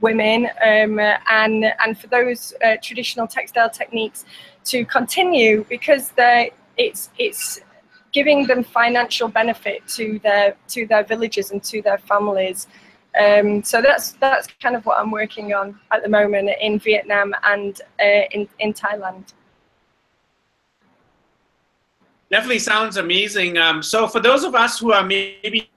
women 0.00 0.46
um, 0.66 0.98
and 0.98 1.66
and 1.84 1.98
for 1.98 2.06
those 2.06 2.54
uh, 2.64 2.76
traditional 2.82 3.26
textile 3.26 3.68
techniques 3.68 4.24
to 4.64 4.84
continue 4.86 5.64
because 5.68 6.10
they 6.12 6.50
it's 6.78 7.10
it's 7.18 7.60
giving 8.12 8.46
them 8.46 8.62
financial 8.62 9.28
benefit 9.28 9.86
to 9.88 10.18
their 10.22 10.56
to 10.68 10.86
their 10.86 11.04
villages 11.04 11.50
and 11.50 11.62
to 11.64 11.82
their 11.82 11.98
families. 11.98 12.66
Um, 13.20 13.62
so 13.62 13.82
that's 13.82 14.12
that's 14.12 14.46
kind 14.62 14.76
of 14.76 14.86
what 14.86 14.98
I'm 14.98 15.10
working 15.10 15.52
on 15.52 15.78
at 15.92 16.02
the 16.02 16.08
moment 16.08 16.50
in 16.60 16.78
Vietnam 16.78 17.34
and 17.44 17.80
uh, 18.00 18.24
in 18.32 18.48
in 18.58 18.72
Thailand. 18.72 19.32
Definitely 22.30 22.60
sounds 22.60 22.96
amazing. 22.96 23.58
Um, 23.58 23.82
so 23.82 24.06
for 24.06 24.20
those 24.20 24.44
of 24.44 24.54
us 24.54 24.78
who 24.78 24.92
are 24.92 25.04
maybe 25.04 25.68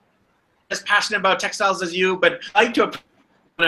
as 0.69 0.83
passionate 0.83 1.19
about 1.19 1.39
textiles 1.39 1.81
as 1.81 1.95
you, 1.95 2.17
but 2.17 2.41
like 2.53 2.75
to 2.75 2.91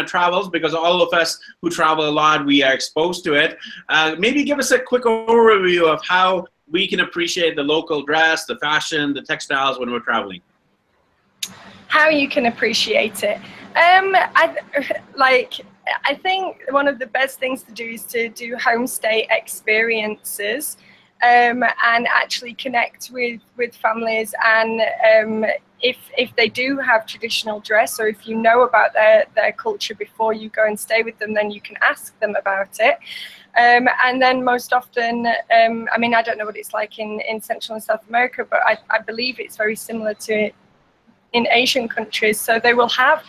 travels 0.06 0.50
because 0.50 0.74
all 0.74 1.02
of 1.02 1.14
us 1.14 1.40
who 1.62 1.70
travel 1.70 2.08
a 2.08 2.12
lot, 2.12 2.46
we 2.46 2.64
are 2.64 2.74
exposed 2.74 3.24
to 3.24 3.34
it. 3.34 3.58
Uh, 3.90 4.16
maybe 4.18 4.44
give 4.44 4.60
us 4.60 4.72
a 4.72 4.80
quick 4.80 5.04
overview 5.04 5.88
of 5.92 6.04
how 6.04 6.46
we 6.70 6.88
can 6.88 7.02
appreciate 7.02 7.56
the 7.56 7.64
local 7.64 8.04
dress, 8.04 8.46
the 8.46 8.58
fashion, 8.58 9.14
the 9.14 9.22
textiles 9.22 9.80
when 9.80 9.92
we're 9.92 10.00
traveling. 10.00 10.42
How 11.88 12.10
you 12.10 12.28
can 12.28 12.48
appreciate 12.48 13.24
it. 13.24 13.38
Um, 13.38 14.16
I 14.36 14.58
like. 15.16 15.54
I 16.04 16.16
think 16.16 16.64
one 16.72 16.88
of 16.88 16.98
the 16.98 17.06
best 17.06 17.38
things 17.38 17.62
to 17.62 17.72
do 17.72 17.86
is 17.86 18.06
to 18.06 18.28
do 18.30 18.56
homestay 18.56 19.28
experiences 19.30 20.78
um, 21.24 21.64
and 21.64 22.08
actually 22.08 22.54
connect 22.54 23.10
with, 23.12 23.40
with 23.58 23.76
families. 23.76 24.34
And 24.44 24.82
um, 24.82 25.46
if, 25.82 25.98
if 26.18 26.36
they 26.36 26.50
do 26.50 26.78
have 26.80 27.06
traditional 27.06 27.60
dress 27.60 28.00
or 28.00 28.08
if 28.08 28.28
you 28.28 28.36
know 28.36 28.64
about 28.64 28.94
their, 28.94 29.26
their 29.36 29.52
culture 29.52 29.96
before 29.96 30.34
you 30.34 30.50
go 30.50 30.66
and 30.66 30.80
stay 30.80 31.04
with 31.04 31.18
them, 31.20 31.34
then 31.34 31.52
you 31.52 31.62
can 31.62 31.76
ask 31.82 32.18
them 32.20 32.36
about 32.36 32.78
it. 32.80 32.98
Um, 33.58 33.88
and 34.04 34.22
then 34.22 34.44
most 34.44 34.74
often, 34.74 35.26
um, 35.26 35.88
I 35.94 35.98
mean, 35.98 36.14
I 36.14 36.22
don't 36.22 36.38
know 36.38 36.46
what 36.46 36.58
it's 36.58 36.74
like 36.74 37.00
in, 37.00 37.22
in 37.22 37.42
Central 37.42 37.76
and 37.76 37.84
South 37.84 38.04
America, 38.10 38.46
but 38.50 38.60
I, 38.66 38.78
I 38.90 39.00
believe 39.00 39.40
it's 39.40 39.56
very 39.56 39.76
similar 39.76 40.14
to 40.14 40.52
in 41.32 41.48
Asian 41.52 41.88
countries. 41.88 42.40
So 42.40 42.60
they 42.60 42.74
will 42.74 42.90
have 42.90 43.24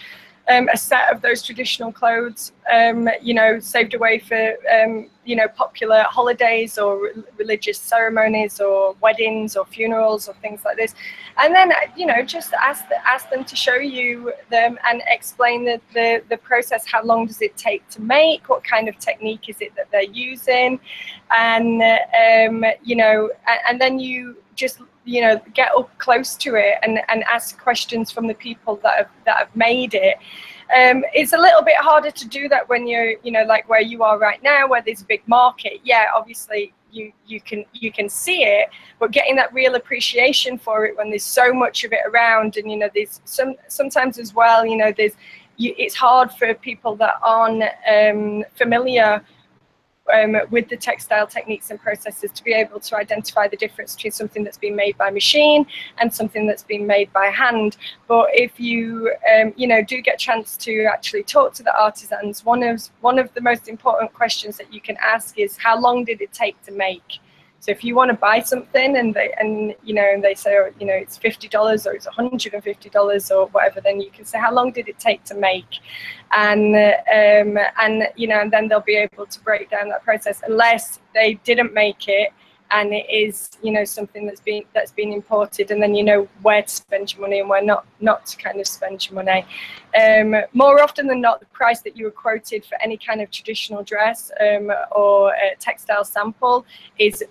um, 0.48 0.68
a 0.72 0.76
set 0.76 1.12
of 1.12 1.22
those 1.22 1.42
traditional 1.42 1.92
clothes, 1.92 2.52
um, 2.72 3.08
you 3.20 3.34
know, 3.34 3.58
saved 3.60 3.94
away 3.94 4.18
for, 4.18 4.54
um, 4.72 5.10
you 5.26 5.36
know, 5.36 5.48
popular 5.48 6.04
holidays 6.08 6.78
or 6.78 7.02
re 7.02 7.12
religious 7.36 7.78
ceremonies 7.78 8.60
or 8.60 8.96
weddings 9.00 9.56
or 9.56 9.66
funerals 9.66 10.28
or 10.28 10.34
things 10.34 10.64
like 10.64 10.76
this. 10.76 10.94
And 11.38 11.54
then, 11.54 11.72
you 11.96 12.06
know, 12.06 12.22
just 12.22 12.52
ask, 12.54 12.84
ask 13.04 13.28
them 13.30 13.44
to 13.44 13.56
show 13.56 13.74
you 13.74 14.32
them 14.50 14.78
and 14.88 15.02
explain 15.08 15.64
the, 15.64 15.80
the, 15.92 16.22
the 16.30 16.36
process. 16.38 16.86
How 16.86 17.02
long 17.02 17.26
does 17.26 17.42
it 17.42 17.56
take 17.56 17.86
to 17.90 18.00
make? 18.00 18.48
What 18.48 18.64
kind 18.64 18.88
of 18.88 18.98
technique 18.98 19.48
is 19.48 19.60
it 19.60 19.74
that 19.76 19.90
they're 19.90 20.02
using? 20.02 20.80
And, 21.36 21.82
um, 21.82 22.64
you 22.82 22.96
know, 22.96 23.30
and, 23.46 23.60
and 23.68 23.80
then 23.80 23.98
you 23.98 24.36
just 24.54 24.78
you 25.04 25.20
know 25.20 25.40
get 25.54 25.70
up 25.76 25.96
close 25.98 26.34
to 26.34 26.56
it 26.56 26.74
and, 26.82 26.98
and 27.08 27.22
ask 27.24 27.60
questions 27.60 28.10
from 28.10 28.26
the 28.26 28.34
people 28.34 28.76
that 28.82 28.96
have 28.96 29.10
that 29.24 29.36
have 29.36 29.54
made 29.54 29.94
it 29.94 30.16
um, 30.74 31.04
it's 31.14 31.32
a 31.32 31.38
little 31.38 31.62
bit 31.62 31.76
harder 31.76 32.10
to 32.10 32.28
do 32.28 32.48
that 32.48 32.68
when 32.68 32.86
you're 32.86 33.14
you 33.22 33.30
know 33.30 33.44
like 33.44 33.68
where 33.68 33.80
you 33.80 34.02
are 34.02 34.18
right 34.18 34.42
now 34.42 34.66
where 34.66 34.82
there's 34.82 35.02
a 35.02 35.06
big 35.06 35.22
market. 35.26 35.80
Yeah 35.84 36.06
obviously 36.14 36.72
you 36.90 37.12
you 37.26 37.40
can 37.40 37.64
you 37.72 37.92
can 37.92 38.08
see 38.08 38.42
it 38.42 38.68
but 38.98 39.10
getting 39.10 39.36
that 39.36 39.52
real 39.52 39.74
appreciation 39.74 40.58
for 40.58 40.86
it 40.86 40.96
when 40.96 41.10
there's 41.10 41.24
so 41.24 41.52
much 41.52 41.84
of 41.84 41.92
it 41.92 42.00
around 42.06 42.56
and 42.56 42.70
you 42.70 42.76
know 42.76 42.88
there's 42.94 43.20
some 43.24 43.54
sometimes 43.68 44.18
as 44.18 44.34
well 44.34 44.64
you 44.64 44.76
know 44.76 44.92
there's 44.96 45.12
you, 45.58 45.74
it's 45.78 45.94
hard 45.94 46.30
for 46.32 46.52
people 46.54 46.96
that 46.96 47.14
aren't 47.22 47.62
um, 47.90 48.44
familiar 48.54 49.22
um, 50.12 50.36
with 50.50 50.68
the 50.68 50.76
textile 50.76 51.26
techniques 51.26 51.70
and 51.70 51.80
processes 51.80 52.30
to 52.32 52.44
be 52.44 52.52
able 52.52 52.80
to 52.80 52.96
identify 52.96 53.48
the 53.48 53.56
difference 53.56 53.94
between 53.94 54.12
something 54.12 54.44
that's 54.44 54.58
been 54.58 54.76
made 54.76 54.96
by 54.96 55.10
machine 55.10 55.66
and 55.98 56.12
something 56.12 56.46
that's 56.46 56.62
been 56.62 56.86
made 56.86 57.12
by 57.12 57.26
hand. 57.26 57.76
But 58.06 58.28
if 58.32 58.58
you, 58.58 59.12
um, 59.34 59.52
you 59.56 59.66
know, 59.66 59.82
do 59.82 60.00
get 60.00 60.14
a 60.14 60.18
chance 60.18 60.56
to 60.58 60.84
actually 60.84 61.22
talk 61.22 61.54
to 61.54 61.62
the 61.62 61.76
artisans, 61.78 62.44
one 62.44 62.62
of 62.62 62.82
one 63.00 63.18
of 63.18 63.32
the 63.34 63.40
most 63.40 63.68
important 63.68 64.12
questions 64.12 64.56
that 64.58 64.72
you 64.72 64.80
can 64.80 64.96
ask 65.00 65.38
is 65.38 65.56
how 65.56 65.78
long 65.78 66.04
did 66.04 66.20
it 66.20 66.32
take 66.32 66.60
to 66.62 66.72
make? 66.72 67.20
So 67.66 67.72
if 67.72 67.82
you 67.82 67.96
want 67.96 68.12
to 68.12 68.16
buy 68.16 68.38
something 68.42 68.96
and 68.96 69.12
they 69.12 69.34
and 69.40 69.74
you 69.82 69.92
know 69.92 70.08
and 70.08 70.22
they 70.22 70.34
say 70.34 70.56
oh, 70.56 70.70
you 70.78 70.86
know 70.86 70.94
it's 70.94 71.16
fifty 71.18 71.48
dollars 71.48 71.84
or 71.84 71.94
it's 71.94 72.06
one 72.06 72.14
hundred 72.14 72.54
and 72.54 72.62
fifty 72.62 72.88
dollars 72.88 73.28
or 73.32 73.48
whatever, 73.48 73.80
then 73.80 74.00
you 74.00 74.08
can 74.12 74.24
say 74.24 74.38
how 74.38 74.52
long 74.52 74.70
did 74.70 74.88
it 74.88 75.00
take 75.00 75.24
to 75.24 75.34
make, 75.34 75.80
and 76.30 76.76
um, 76.76 77.58
and 77.82 78.06
you 78.14 78.28
know 78.28 78.40
and 78.40 78.52
then 78.52 78.68
they'll 78.68 78.88
be 78.94 78.94
able 78.94 79.26
to 79.26 79.40
break 79.40 79.68
down 79.68 79.88
that 79.88 80.04
process 80.04 80.42
unless 80.46 81.00
they 81.12 81.40
didn't 81.42 81.74
make 81.74 82.06
it 82.06 82.30
and 82.70 82.92
it 82.92 83.06
is 83.10 83.50
you 83.62 83.72
know 83.72 83.84
something 83.84 84.26
that's 84.26 84.40
been 84.40 84.62
that's 84.72 84.92
been 84.92 85.12
imported 85.12 85.72
and 85.72 85.82
then 85.82 85.92
you 85.94 86.04
know 86.04 86.28
where 86.42 86.62
to 86.62 86.68
spend 86.68 87.12
your 87.12 87.22
money 87.22 87.40
and 87.40 87.48
where 87.48 87.64
not 87.64 87.84
not 87.98 88.26
to 88.26 88.36
kind 88.36 88.60
of 88.60 88.66
spend 88.68 89.08
your 89.08 89.24
money. 89.24 89.44
Um, 90.00 90.36
more 90.52 90.80
often 90.80 91.08
than 91.08 91.20
not 91.20 91.40
the 91.40 91.46
price 91.46 91.80
that 91.80 91.96
you 91.96 92.04
were 92.04 92.12
quoted 92.12 92.64
for 92.64 92.80
any 92.80 92.96
kind 92.96 93.20
of 93.20 93.30
traditional 93.32 93.82
dress 93.82 94.30
um, 94.40 94.70
or 94.92 95.32
textile 95.58 96.04
sample 96.04 96.64
is 96.96 97.24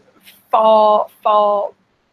far, 0.56 1.08
far 1.22 1.70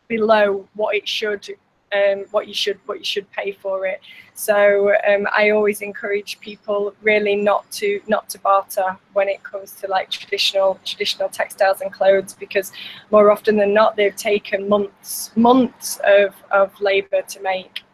below 0.08 0.68
what 0.74 0.96
it 0.96 1.06
should, 1.06 1.48
um, 1.94 2.24
what 2.32 2.48
you 2.48 2.54
should, 2.54 2.78
what 2.86 2.98
you 2.98 3.04
should 3.04 3.30
pay 3.30 3.52
for 3.52 3.86
it. 3.86 4.00
So 4.34 4.92
um, 5.08 5.28
I 5.36 5.50
always 5.50 5.80
encourage 5.82 6.40
people 6.40 6.94
really 7.02 7.36
not 7.36 7.70
to 7.72 8.00
not 8.08 8.28
to 8.30 8.38
barter 8.40 8.96
when 9.12 9.28
it 9.28 9.42
comes 9.44 9.72
to 9.80 9.86
like 9.88 10.10
traditional 10.10 10.80
traditional 10.84 11.28
textiles 11.28 11.82
and 11.82 11.92
clothes 11.92 12.34
because 12.34 12.72
more 13.10 13.30
often 13.30 13.56
than 13.56 13.74
not 13.74 13.94
they've 13.94 14.16
taken 14.16 14.68
months 14.68 15.30
months 15.36 16.00
of, 16.04 16.34
of 16.50 16.68
labour 16.80 17.22
to 17.28 17.40
make. 17.40 17.84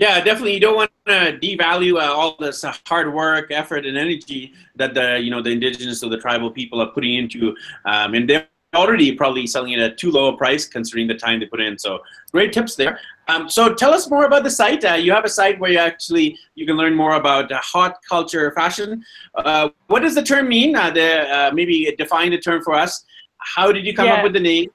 Yeah, 0.00 0.18
definitely. 0.24 0.54
You 0.54 0.60
don't 0.60 0.76
want 0.76 0.90
to 1.08 1.38
devalue 1.42 2.00
uh, 2.00 2.10
all 2.10 2.34
this 2.40 2.64
uh, 2.64 2.72
hard 2.86 3.12
work, 3.12 3.50
effort, 3.50 3.84
and 3.84 3.98
energy 3.98 4.54
that 4.76 4.94
the 4.94 5.20
you 5.20 5.30
know 5.30 5.42
the 5.42 5.50
indigenous 5.50 6.02
or 6.02 6.08
the 6.08 6.16
tribal 6.16 6.50
people 6.50 6.80
are 6.80 6.88
putting 6.88 7.14
into, 7.16 7.54
um, 7.84 8.14
and 8.14 8.28
they're 8.28 8.48
already 8.74 9.14
probably 9.14 9.46
selling 9.46 9.72
it 9.72 9.78
at 9.78 9.98
too 9.98 10.10
low 10.10 10.32
a 10.32 10.36
price 10.38 10.66
considering 10.66 11.06
the 11.06 11.14
time 11.14 11.38
they 11.38 11.44
put 11.44 11.60
in. 11.60 11.78
So 11.78 11.98
great 12.32 12.50
tips 12.50 12.76
there. 12.76 12.98
Um, 13.28 13.50
so 13.50 13.74
tell 13.74 13.92
us 13.92 14.08
more 14.08 14.24
about 14.24 14.42
the 14.42 14.50
site. 14.50 14.82
Uh, 14.86 14.94
you 14.94 15.12
have 15.12 15.26
a 15.26 15.28
site 15.28 15.60
where 15.60 15.70
you 15.70 15.78
actually 15.78 16.38
you 16.54 16.64
can 16.64 16.78
learn 16.78 16.94
more 16.94 17.16
about 17.16 17.52
uh, 17.52 17.60
haute 17.62 17.96
culture 18.08 18.50
fashion. 18.52 19.04
Uh, 19.34 19.68
what 19.88 20.00
does 20.00 20.14
the 20.14 20.22
term 20.22 20.48
mean? 20.48 20.76
Uh, 20.76 20.90
the, 20.90 21.28
uh, 21.28 21.50
maybe 21.52 21.94
define 21.98 22.30
the 22.30 22.38
term 22.38 22.62
for 22.62 22.72
us. 22.72 23.04
How 23.36 23.70
did 23.70 23.84
you 23.84 23.92
come 23.92 24.06
yeah. 24.06 24.14
up 24.14 24.22
with 24.22 24.32
the 24.32 24.40
name? 24.40 24.70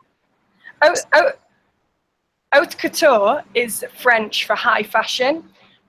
Oh, 0.84 0.94
oh, 1.13 1.32
haute 2.54 2.78
couture 2.78 3.44
is 3.54 3.86
French 4.02 4.46
for 4.46 4.56
high 4.56 4.84
fashion. 4.84 5.44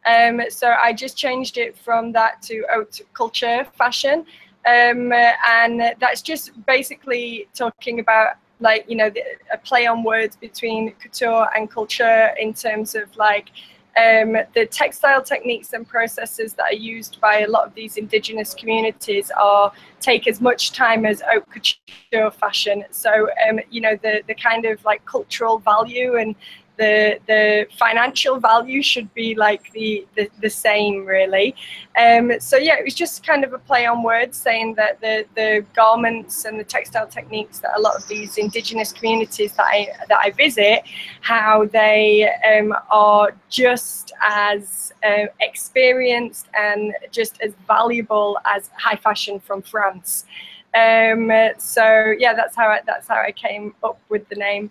Um, 0.05 0.41
so 0.49 0.75
I 0.83 0.93
just 0.93 1.17
changed 1.17 1.59
it 1.59 1.77
from 1.77 2.13
that 2.13 2.43
to 2.43 2.65
haute 2.71 3.01
culture 3.13 3.67
fashion. 3.77 4.25
Um, 4.67 5.13
and 5.13 5.95
that's 6.01 6.23
just 6.23 6.53
basically 6.67 7.49
talking 7.55 8.01
about 8.01 8.37
like, 8.61 8.85
you 8.89 8.97
know, 8.97 9.11
the, 9.11 9.23
a 9.53 9.59
play 9.59 9.87
on 9.87 10.03
words 10.03 10.37
between 10.37 10.93
couture 10.93 11.49
and 11.55 11.71
culture 11.71 12.35
in 12.41 12.55
terms 12.55 12.95
of 12.95 13.15
like 13.17 13.51
um, 13.97 14.37
the 14.55 14.67
textile 14.67 15.23
techniques 15.23 15.73
and 15.73 15.89
processes 15.89 16.53
that 16.55 16.65
are 16.65 16.75
used 16.75 17.19
by 17.21 17.41
a 17.41 17.49
lot 17.49 17.67
of 17.67 17.75
these 17.75 17.97
indigenous 17.97 18.55
communities 18.55 19.31
are 19.31 19.73
take 20.01 20.27
as 20.29 20.41
much 20.41 20.73
time 20.73 21.07
as 21.07 21.23
haute 21.23 21.47
couture 21.51 22.31
fashion. 22.31 22.85
So, 22.91 23.29
um, 23.49 23.59
you 23.71 23.81
know, 23.81 23.97
the, 24.03 24.23
the 24.27 24.35
kind 24.35 24.67
of 24.67 24.85
like 24.85 25.05
cultural 25.07 25.59
value 25.59 26.17
and 26.17 26.35
the 26.77 27.19
the 27.27 27.67
financial 27.79 28.39
value 28.39 28.83
should 28.83 29.13
be 29.15 29.35
like 29.35 29.73
the 29.73 30.07
the, 30.15 30.29
the 30.41 30.51
same 30.51 31.05
really. 31.05 31.55
Um, 31.99 32.33
so 32.41 32.57
yeah 32.57 32.77
it 32.77 32.85
was 32.85 32.95
just 32.95 33.27
kind 33.27 33.45
of 33.45 33.53
a 33.53 33.59
play 33.59 33.87
on 33.87 34.03
words 34.03 34.37
saying 34.37 34.75
that 34.75 35.01
the 35.01 35.25
the 35.35 35.65
garments 35.75 36.45
and 36.45 36.59
the 36.59 36.65
textile 36.65 37.07
techniques 37.07 37.59
that 37.61 37.73
a 37.77 37.81
lot 37.81 37.97
of 37.97 38.07
these 38.09 38.39
indigenous 38.39 38.93
communities 38.93 39.53
that 39.55 39.67
I 39.67 39.89
that 40.09 40.19
I 40.23 40.31
visit 40.31 40.83
how 41.21 41.67
they 41.67 42.31
um, 42.45 42.75
are 42.91 43.33
just 43.49 44.13
as 44.23 44.93
uh, 45.05 45.27
experienced 45.41 46.49
and 46.55 46.95
just 47.11 47.41
as 47.41 47.53
valuable 47.67 48.39
as 48.45 48.71
high 48.77 48.97
fashion 48.97 49.41
from 49.41 49.63
France. 49.63 50.27
Um, 50.75 51.33
so 51.59 52.15
yeah 52.19 52.35
that's 52.35 52.55
how 52.55 52.69
I, 52.69 52.81
that's 52.87 53.09
how 53.09 53.17
I 53.17 53.33
came 53.33 53.75
up 53.83 53.99
with 54.11 54.29
the 54.29 54.37
name 54.37 54.71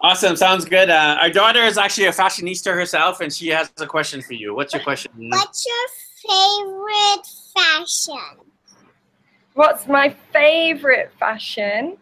Awesome, 0.00 0.36
sounds 0.36 0.64
good. 0.66 0.90
Uh, 0.90 1.16
our 1.20 1.30
daughter 1.30 1.64
is 1.64 1.78
actually 1.78 2.06
a 2.06 2.12
fashionista 2.12 2.74
herself, 2.74 3.20
and 3.20 3.32
she 3.32 3.48
has 3.48 3.70
a 3.78 3.86
question 3.86 4.20
for 4.20 4.34
you. 4.34 4.54
What's 4.54 4.74
your 4.74 4.82
question? 4.82 5.10
What's 5.30 5.64
your 5.66 5.88
favorite 6.28 7.26
fashion? 7.56 8.46
What's 9.54 9.86
my 9.88 10.14
favorite 10.32 11.12
fashion? 11.18 11.96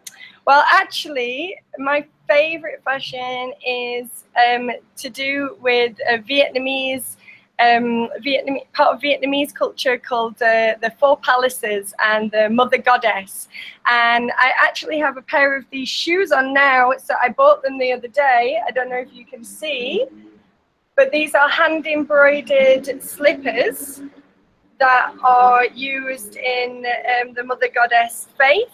Well, 0.45 0.63
actually, 0.73 1.55
my 1.77 2.05
favorite 2.27 2.83
fashion 2.83 3.53
is 3.65 4.25
um, 4.35 4.71
to 4.97 5.09
do 5.09 5.57
with 5.61 5.95
a 6.09 6.17
Vietnamese 6.17 7.15
um, 7.59 8.09
part 8.73 8.93
of 8.93 9.01
Vietnamese 9.01 9.53
culture 9.53 9.97
called 9.97 10.41
uh, 10.41 10.75
the 10.81 10.91
Four 10.99 11.17
Palaces 11.17 11.93
and 12.03 12.29
the 12.31 12.49
Mother 12.49 12.77
Goddess. 12.77 13.47
And 13.85 14.31
I 14.37 14.51
actually 14.61 14.99
have 14.99 15.17
a 15.17 15.21
pair 15.21 15.55
of 15.55 15.65
these 15.71 15.89
shoes 15.89 16.31
on 16.31 16.53
now. 16.53 16.91
So 17.01 17.15
I 17.21 17.29
bought 17.29 17.63
them 17.63 17.77
the 17.77 17.93
other 17.93 18.09
day. 18.09 18.59
I 18.67 18.71
don't 18.71 18.89
know 18.89 18.97
if 18.97 19.13
you 19.13 19.25
can 19.25 19.43
see, 19.43 20.05
but 20.95 21.11
these 21.11 21.33
are 21.33 21.49
hand 21.49 21.87
embroidered 21.87 23.01
slippers. 23.01 24.01
that 24.77 25.13
are 25.23 25.65
used 25.67 26.35
in 26.35 26.85
um, 27.21 27.33
the 27.33 27.43
Mother 27.43 27.67
Goddess 27.73 28.27
faith. 28.37 28.69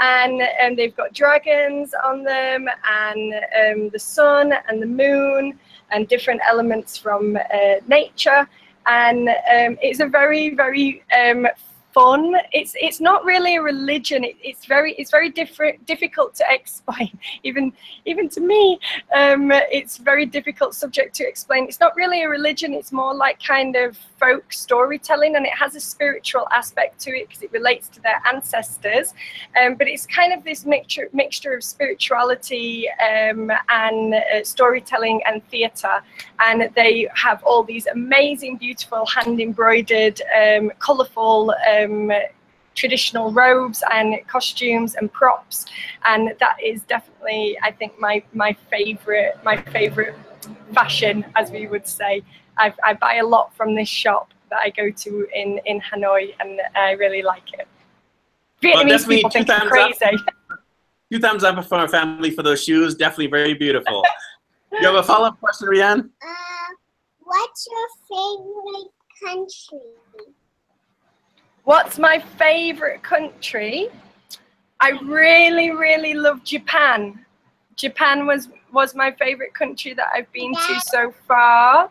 And 0.00 0.42
um, 0.62 0.74
they've 0.74 0.96
got 0.96 1.12
dragons 1.12 1.94
on 2.04 2.24
them, 2.24 2.66
and 2.90 3.34
um, 3.34 3.90
the 3.90 3.98
sun 3.98 4.52
and 4.68 4.82
the 4.82 4.86
moon, 4.86 5.56
and 5.94 6.08
different 6.08 6.40
elements 6.46 6.96
from 6.98 7.36
uh, 7.36 7.40
nature. 7.88 8.46
And 8.86 9.28
um, 9.28 9.78
it's 9.80 10.00
a 10.00 10.06
very, 10.06 10.54
very 10.54 11.02
um, 11.18 11.46
fun. 11.94 12.34
It's 12.52 12.74
it's 12.78 13.00
not 13.00 13.24
really 13.24 13.56
a 13.56 13.62
religion. 13.62 14.24
It, 14.24 14.36
it's 14.42 14.66
very 14.66 14.94
it's 14.98 15.10
very 15.10 15.30
different 15.30 15.86
difficult 15.86 16.34
to 16.34 16.44
explain. 16.50 17.16
Even 17.44 17.72
even 18.04 18.28
to 18.30 18.40
me, 18.40 18.78
um, 19.14 19.52
it's 19.52 19.96
very 19.96 20.26
difficult 20.26 20.74
subject 20.74 21.14
to 21.16 21.24
explain. 21.26 21.64
It's 21.64 21.80
not 21.80 21.94
really 21.94 22.22
a 22.24 22.28
religion. 22.28 22.74
It's 22.74 22.92
more 22.92 23.14
like 23.14 23.40
kind 23.42 23.76
of 23.76 23.96
folk 24.18 24.52
storytelling, 24.52 25.36
and 25.36 25.46
it 25.46 25.52
has 25.52 25.76
a 25.76 25.80
spiritual 25.80 26.46
aspect 26.50 27.00
to 27.02 27.10
it 27.10 27.28
because 27.28 27.42
it 27.42 27.52
relates 27.52 27.88
to 27.88 28.00
their 28.02 28.20
ancestors. 28.26 29.14
Um, 29.60 29.76
but 29.76 29.86
it's 29.86 30.06
kind 30.06 30.32
of 30.32 30.42
this 30.44 30.66
mixture 30.66 31.08
mixture 31.12 31.54
of 31.54 31.62
spirituality 31.62 32.88
um, 33.00 33.50
and 33.68 34.14
uh, 34.14 34.42
storytelling 34.42 35.20
and 35.26 35.46
theatre, 35.48 36.02
and 36.40 36.70
they 36.74 37.08
have 37.14 37.42
all 37.44 37.62
these 37.62 37.86
amazing, 37.86 38.56
beautiful 38.56 39.06
hand 39.06 39.40
embroidered, 39.40 40.20
um, 40.36 40.70
colourful. 40.78 41.54
Um, 41.70 42.12
traditional 42.76 43.30
robes 43.30 43.84
and 43.92 44.16
costumes 44.26 44.96
and 44.96 45.12
props 45.12 45.64
and 46.06 46.34
that 46.40 46.56
is 46.60 46.82
definitely 46.82 47.56
i 47.62 47.70
think 47.70 47.96
my 48.00 48.20
my 48.32 48.52
favorite 48.68 49.38
my 49.44 49.56
favorite 49.56 50.16
fashion 50.72 51.24
as 51.36 51.52
we 51.52 51.68
would 51.68 51.86
say 51.86 52.20
I, 52.56 52.72
I 52.82 52.94
buy 52.94 53.16
a 53.16 53.24
lot 53.24 53.54
from 53.54 53.74
this 53.74 53.88
shop 53.88 54.32
that 54.50 54.58
I 54.58 54.70
go 54.70 54.90
to 54.90 55.28
in, 55.34 55.60
in 55.66 55.80
Hanoi, 55.80 56.34
and 56.40 56.60
I 56.74 56.92
really 56.92 57.22
like 57.22 57.52
it. 57.54 57.66
Vietnamese 58.62 59.06
well, 59.06 59.16
people 59.16 59.30
think 59.30 59.50
I'm 59.50 59.68
crazy. 59.68 60.04
Up. 60.04 60.58
Two 61.12 61.18
thumbs 61.18 61.44
up 61.44 61.62
for 61.64 61.76
our 61.76 61.88
family 61.88 62.30
for 62.30 62.42
those 62.42 62.62
shoes. 62.62 62.94
Definitely 62.94 63.28
very 63.28 63.54
beautiful. 63.54 64.04
you 64.80 64.86
have 64.86 64.96
a 64.96 65.02
follow-up 65.02 65.38
question, 65.40 65.68
Rianne? 65.68 66.10
Uh, 66.22 66.74
what's 67.20 67.66
your 67.70 67.88
favorite 68.08 68.92
country? 69.22 70.34
What's 71.64 71.98
my 71.98 72.18
favorite 72.18 73.02
country? 73.02 73.88
I 74.80 74.90
really, 75.02 75.70
really 75.70 76.14
love 76.14 76.44
Japan. 76.44 77.24
Japan 77.76 78.26
was 78.26 78.48
was 78.72 78.94
my 78.94 79.12
favorite 79.12 79.54
country 79.54 79.94
that 79.94 80.08
I've 80.12 80.30
been 80.32 80.52
to 80.52 80.80
so 80.80 81.14
far. 81.26 81.90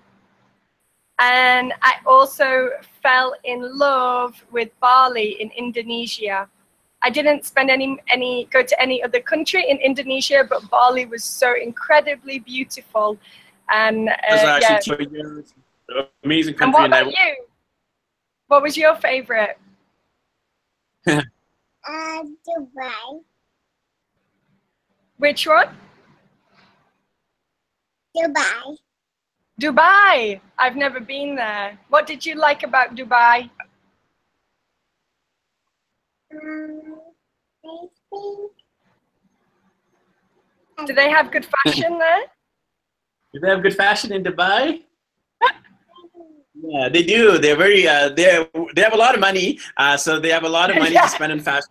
And 1.19 1.73
I 1.81 1.93
also 2.05 2.69
fell 3.01 3.35
in 3.45 3.77
love 3.77 4.43
with 4.51 4.69
Bali 4.79 5.41
in 5.41 5.49
Indonesia. 5.51 6.49
I 7.03 7.09
didn't 7.09 7.45
spend 7.45 7.69
any 7.69 7.97
any 8.09 8.45
go 8.45 8.63
to 8.63 8.81
any 8.81 9.03
other 9.03 9.19
country 9.19 9.69
in 9.69 9.77
Indonesia, 9.77 10.45
but 10.49 10.69
Bali 10.69 11.05
was 11.05 11.23
so 11.23 11.53
incredibly 11.53 12.39
beautiful. 12.39 13.17
And 13.69 14.09
uh, 14.09 14.59
yeah. 14.61 14.79
amazing 16.23 16.55
country. 16.55 16.63
And 16.63 16.91
what 16.91 17.01
about 17.01 17.11
you? 17.11 17.45
What 18.47 18.63
was 18.63 18.77
your 18.77 18.95
favorite? 18.95 19.57
uh, 21.07 21.21
Dubai. 22.47 23.19
Which 25.17 25.47
one? 25.47 25.69
Dubai. 28.15 28.77
Dubai. 29.59 30.39
I've 30.57 30.75
never 30.75 30.99
been 30.99 31.35
there. 31.35 31.77
What 31.89 32.07
did 32.07 32.25
you 32.25 32.35
like 32.35 32.63
about 32.63 32.95
Dubai? 32.95 33.49
Um, 36.33 36.35
I 36.35 36.39
think. 36.39 36.92
Do 40.85 40.93
they 40.93 41.09
have 41.09 41.31
good 41.31 41.45
fashion 41.45 41.97
there? 41.97 42.23
Do 43.33 43.39
they 43.39 43.49
have 43.49 43.63
good 43.63 43.75
fashion 43.75 44.11
in 44.11 44.23
Dubai? 44.23 44.81
yeah, 46.61 46.89
they 46.89 47.03
do. 47.03 47.37
They're 47.37 47.55
very. 47.55 47.87
Uh, 47.87 48.09
they 48.09 48.45
they 48.75 48.81
have 48.81 48.93
a 48.93 48.97
lot 48.97 49.13
of 49.15 49.21
money, 49.21 49.59
uh, 49.77 49.97
so 49.97 50.19
they 50.19 50.29
have 50.29 50.43
a 50.43 50.49
lot 50.49 50.69
of 50.69 50.77
money 50.77 50.93
yeah. 50.99 51.03
to 51.03 51.09
spend 51.09 51.31
on 51.31 51.39
fashion. 51.39 51.69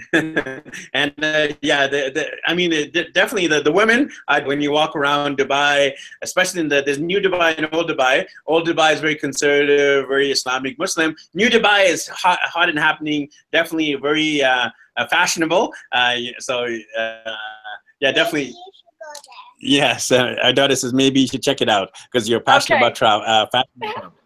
and 0.12 1.12
uh, 1.22 1.48
yeah, 1.60 1.86
the, 1.86 2.10
the, 2.14 2.26
I 2.46 2.54
mean, 2.54 2.70
definitely 3.12 3.46
the, 3.46 3.62
the 3.62 3.72
women, 3.72 4.10
uh, 4.28 4.40
when 4.42 4.60
you 4.60 4.72
walk 4.72 4.96
around 4.96 5.36
Dubai, 5.36 5.92
especially 6.22 6.60
in 6.60 6.68
the, 6.68 6.82
there's 6.84 6.98
new 6.98 7.20
Dubai 7.20 7.56
and 7.58 7.68
old 7.72 7.90
Dubai. 7.90 8.26
Old 8.46 8.66
Dubai 8.66 8.94
is 8.94 9.00
very 9.00 9.14
conservative, 9.14 10.08
very 10.08 10.30
Islamic 10.30 10.78
Muslim. 10.78 11.14
New 11.34 11.48
Dubai 11.48 11.86
is 11.86 12.08
hot, 12.08 12.38
hot 12.42 12.68
and 12.68 12.78
happening, 12.78 13.28
definitely 13.52 13.94
very 13.94 14.42
uh, 14.42 14.70
uh 14.96 15.06
fashionable. 15.08 15.72
Uh, 15.92 16.16
so 16.38 16.64
uh, 16.98 17.34
yeah, 18.00 18.12
definitely. 18.12 18.54
Yes, 19.60 20.10
our 20.10 20.52
daughter 20.52 20.74
says 20.74 20.92
maybe 20.92 21.20
you 21.20 21.28
should 21.28 21.42
check 21.42 21.60
it 21.60 21.68
out 21.68 21.90
because 22.10 22.28
you're 22.28 22.40
passionate 22.40 22.76
okay. 22.76 22.86
about 22.86 22.96
travel, 22.96 23.46
fashion. 23.52 24.12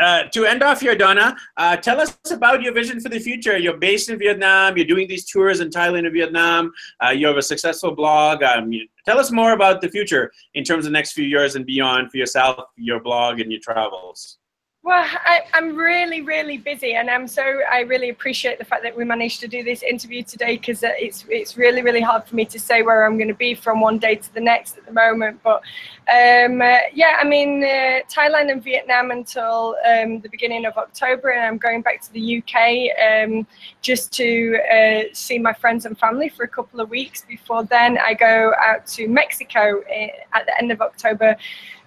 Uh, 0.00 0.24
to 0.32 0.44
end 0.44 0.62
off 0.62 0.80
here, 0.80 0.94
Donna, 0.94 1.36
uh, 1.56 1.76
tell 1.76 2.00
us 2.00 2.16
about 2.30 2.62
your 2.62 2.72
vision 2.72 3.00
for 3.00 3.08
the 3.08 3.18
future. 3.18 3.58
You're 3.58 3.76
based 3.76 4.08
in 4.10 4.18
Vietnam. 4.18 4.76
You're 4.76 4.86
doing 4.86 5.08
these 5.08 5.24
tours 5.24 5.60
in 5.60 5.70
Thailand 5.70 6.04
and 6.06 6.12
Vietnam. 6.12 6.72
Uh, 7.04 7.10
you 7.10 7.26
have 7.26 7.36
a 7.36 7.42
successful 7.42 7.94
blog. 7.94 8.42
Um, 8.42 8.72
you, 8.72 8.86
tell 9.04 9.18
us 9.18 9.30
more 9.32 9.52
about 9.52 9.80
the 9.80 9.88
future 9.88 10.30
in 10.54 10.64
terms 10.64 10.86
of 10.86 10.92
the 10.92 10.96
next 10.96 11.12
few 11.12 11.24
years 11.24 11.56
and 11.56 11.66
beyond 11.66 12.10
for 12.10 12.16
yourself, 12.16 12.64
your 12.76 13.00
blog, 13.00 13.40
and 13.40 13.50
your 13.50 13.60
travels. 13.60 14.38
Well, 14.84 15.04
I, 15.04 15.42
am 15.54 15.74
really, 15.74 16.22
really 16.22 16.56
busy, 16.56 16.94
and 16.94 17.10
I'm 17.10 17.26
so 17.26 17.42
I 17.70 17.80
really 17.80 18.10
appreciate 18.10 18.60
the 18.60 18.64
fact 18.64 18.84
that 18.84 18.96
we 18.96 19.04
managed 19.04 19.40
to 19.40 19.48
do 19.48 19.64
this 19.64 19.82
interview 19.82 20.22
today 20.22 20.56
because 20.56 20.84
uh, 20.84 20.90
it's 20.96 21.24
it's 21.28 21.56
really, 21.56 21.82
really 21.82 22.00
hard 22.00 22.24
for 22.24 22.36
me 22.36 22.44
to 22.44 22.60
say 22.60 22.82
where 22.82 23.04
I'm 23.04 23.18
going 23.18 23.28
to 23.28 23.34
be 23.34 23.54
from 23.54 23.80
one 23.80 23.98
day 23.98 24.14
to 24.14 24.34
the 24.34 24.40
next 24.40 24.78
at 24.78 24.86
the 24.86 24.92
moment. 24.92 25.40
But 25.42 25.62
um, 26.08 26.62
uh, 26.62 26.78
yeah, 26.94 27.16
I 27.18 27.24
mean 27.24 27.64
uh, 27.64 28.00
Thailand 28.08 28.52
and 28.52 28.62
Vietnam 28.62 29.10
until 29.10 29.76
um, 29.84 30.20
the 30.20 30.28
beginning 30.28 30.64
of 30.64 30.76
October, 30.76 31.30
and 31.30 31.44
I'm 31.44 31.58
going 31.58 31.82
back 31.82 32.00
to 32.02 32.12
the 32.12 32.38
UK 32.38 33.26
um, 33.26 33.48
just 33.82 34.12
to 34.12 34.58
uh, 34.72 35.02
see 35.12 35.40
my 35.40 35.52
friends 35.54 35.86
and 35.86 35.98
family 35.98 36.28
for 36.28 36.44
a 36.44 36.48
couple 36.48 36.80
of 36.80 36.88
weeks. 36.88 37.24
Before 37.28 37.64
then, 37.64 37.98
I 37.98 38.14
go 38.14 38.54
out 38.60 38.86
to 38.94 39.08
Mexico 39.08 39.80
uh, 39.80 40.36
at 40.38 40.46
the 40.46 40.56
end 40.56 40.70
of 40.70 40.80
October 40.80 41.36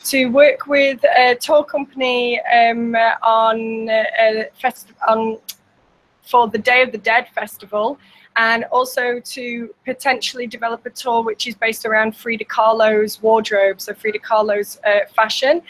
to 0.06 0.26
work 0.28 0.68
with 0.68 1.04
a 1.04 1.36
tour 1.36 1.64
company 1.64 2.42
um, 2.42 2.96
on 2.96 3.90
a 3.90 4.48
fest- 4.62 4.94
on 5.08 5.38
for 6.24 6.48
the 6.48 6.58
Day 6.58 6.82
of 6.82 6.92
the 6.92 6.98
Dead 6.98 7.28
festival, 7.36 8.00
and 8.38 8.64
also 8.66 9.20
to 9.20 9.74
potentially 9.86 10.48
develop 10.48 10.86
a 10.86 10.90
tour 10.90 11.24
which 11.24 11.48
is 11.48 11.56
based 11.56 11.86
around 11.86 12.16
Frida 12.16 12.46
Kahlo's 12.46 13.22
wardrobe, 13.22 13.82
so 13.82 13.94
Frida 13.94 14.20
Kahlo's 14.20 14.80
uh, 14.86 15.02
fashion. 15.14 15.62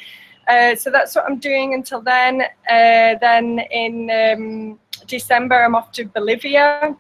Uh, 0.48 0.76
so 0.76 0.90
that's 0.90 1.16
what 1.16 1.26
I'm 1.26 1.40
doing 1.40 1.74
until 1.74 2.02
then. 2.02 2.42
Uh, 2.70 3.16
then 3.20 3.60
in 3.72 4.10
um, 4.12 4.80
December, 5.08 5.64
I'm 5.64 5.76
off 5.76 5.92
to 5.94 6.06
Bolivia 6.06 6.96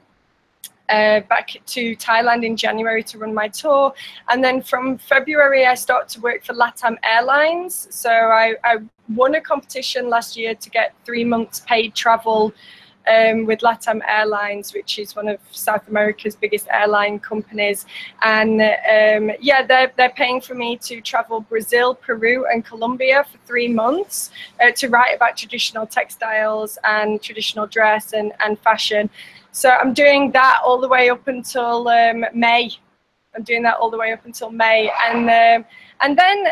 uh, 0.91 1.21
back 1.21 1.55
to 1.65 1.95
Thailand 1.95 2.45
in 2.45 2.55
January 2.57 3.03
to 3.03 3.17
run 3.17 3.33
my 3.33 3.47
tour. 3.47 3.93
And 4.29 4.43
then 4.43 4.61
from 4.61 4.97
February, 4.97 5.65
I 5.65 5.75
start 5.75 6.09
to 6.09 6.21
work 6.21 6.43
for 6.43 6.53
LATAM 6.53 6.97
Airlines. 7.03 7.87
So 7.89 8.11
I, 8.11 8.55
I 8.63 8.77
won 9.09 9.35
a 9.35 9.41
competition 9.41 10.09
last 10.09 10.37
year 10.37 10.53
to 10.53 10.69
get 10.69 10.93
three 11.05 11.23
months 11.23 11.61
paid 11.61 11.95
travel 11.95 12.53
um, 13.07 13.45
with 13.45 13.59
LATAM 13.59 14.01
Airlines, 14.07 14.73
which 14.73 14.99
is 14.99 15.15
one 15.15 15.27
of 15.27 15.39
South 15.51 15.87
America's 15.87 16.35
biggest 16.35 16.67
airline 16.69 17.19
companies. 17.19 17.85
And 18.21 18.61
um, 18.61 19.35
yeah, 19.39 19.65
they're, 19.65 19.91
they're 19.97 20.11
paying 20.11 20.41
for 20.41 20.55
me 20.55 20.77
to 20.77 21.01
travel 21.01 21.41
Brazil, 21.41 21.95
Peru, 21.95 22.45
and 22.51 22.65
Colombia 22.65 23.25
for 23.29 23.37
three 23.45 23.67
months 23.67 24.31
uh, 24.61 24.71
to 24.71 24.89
write 24.89 25.15
about 25.15 25.37
traditional 25.37 25.87
textiles 25.87 26.77
and 26.83 27.21
traditional 27.21 27.65
dress 27.65 28.13
and, 28.13 28.33
and 28.39 28.59
fashion. 28.59 29.09
So 29.51 29.69
I'm 29.69 29.93
doing 29.93 30.31
that 30.31 30.61
all 30.63 30.79
the 30.79 30.87
way 30.87 31.09
up 31.09 31.27
until 31.27 31.87
um, 31.89 32.25
May. 32.33 32.71
I'm 33.35 33.43
doing 33.43 33.63
that 33.63 33.77
all 33.77 33.89
the 33.89 33.97
way 33.97 34.13
up 34.13 34.25
until 34.25 34.49
May, 34.49 34.91
and 35.09 35.29
um, 35.29 35.65
and 36.01 36.17
then 36.17 36.45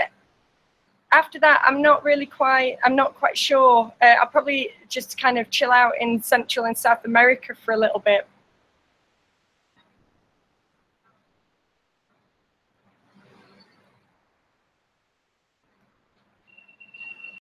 after 1.12 1.40
that, 1.40 1.64
I'm 1.66 1.82
not 1.82 2.04
really 2.04 2.26
quite. 2.26 2.78
I'm 2.84 2.96
not 2.96 3.16
quite 3.16 3.38
sure. 3.38 3.92
Uh, 4.02 4.16
I'll 4.20 4.28
probably 4.28 4.70
just 4.88 5.20
kind 5.20 5.38
of 5.38 5.50
chill 5.50 5.72
out 5.72 5.94
in 6.00 6.22
Central 6.22 6.66
and 6.66 6.78
South 6.78 7.06
America 7.06 7.56
for 7.56 7.74
a 7.74 7.78
little 7.78 8.00
bit. 8.00 8.28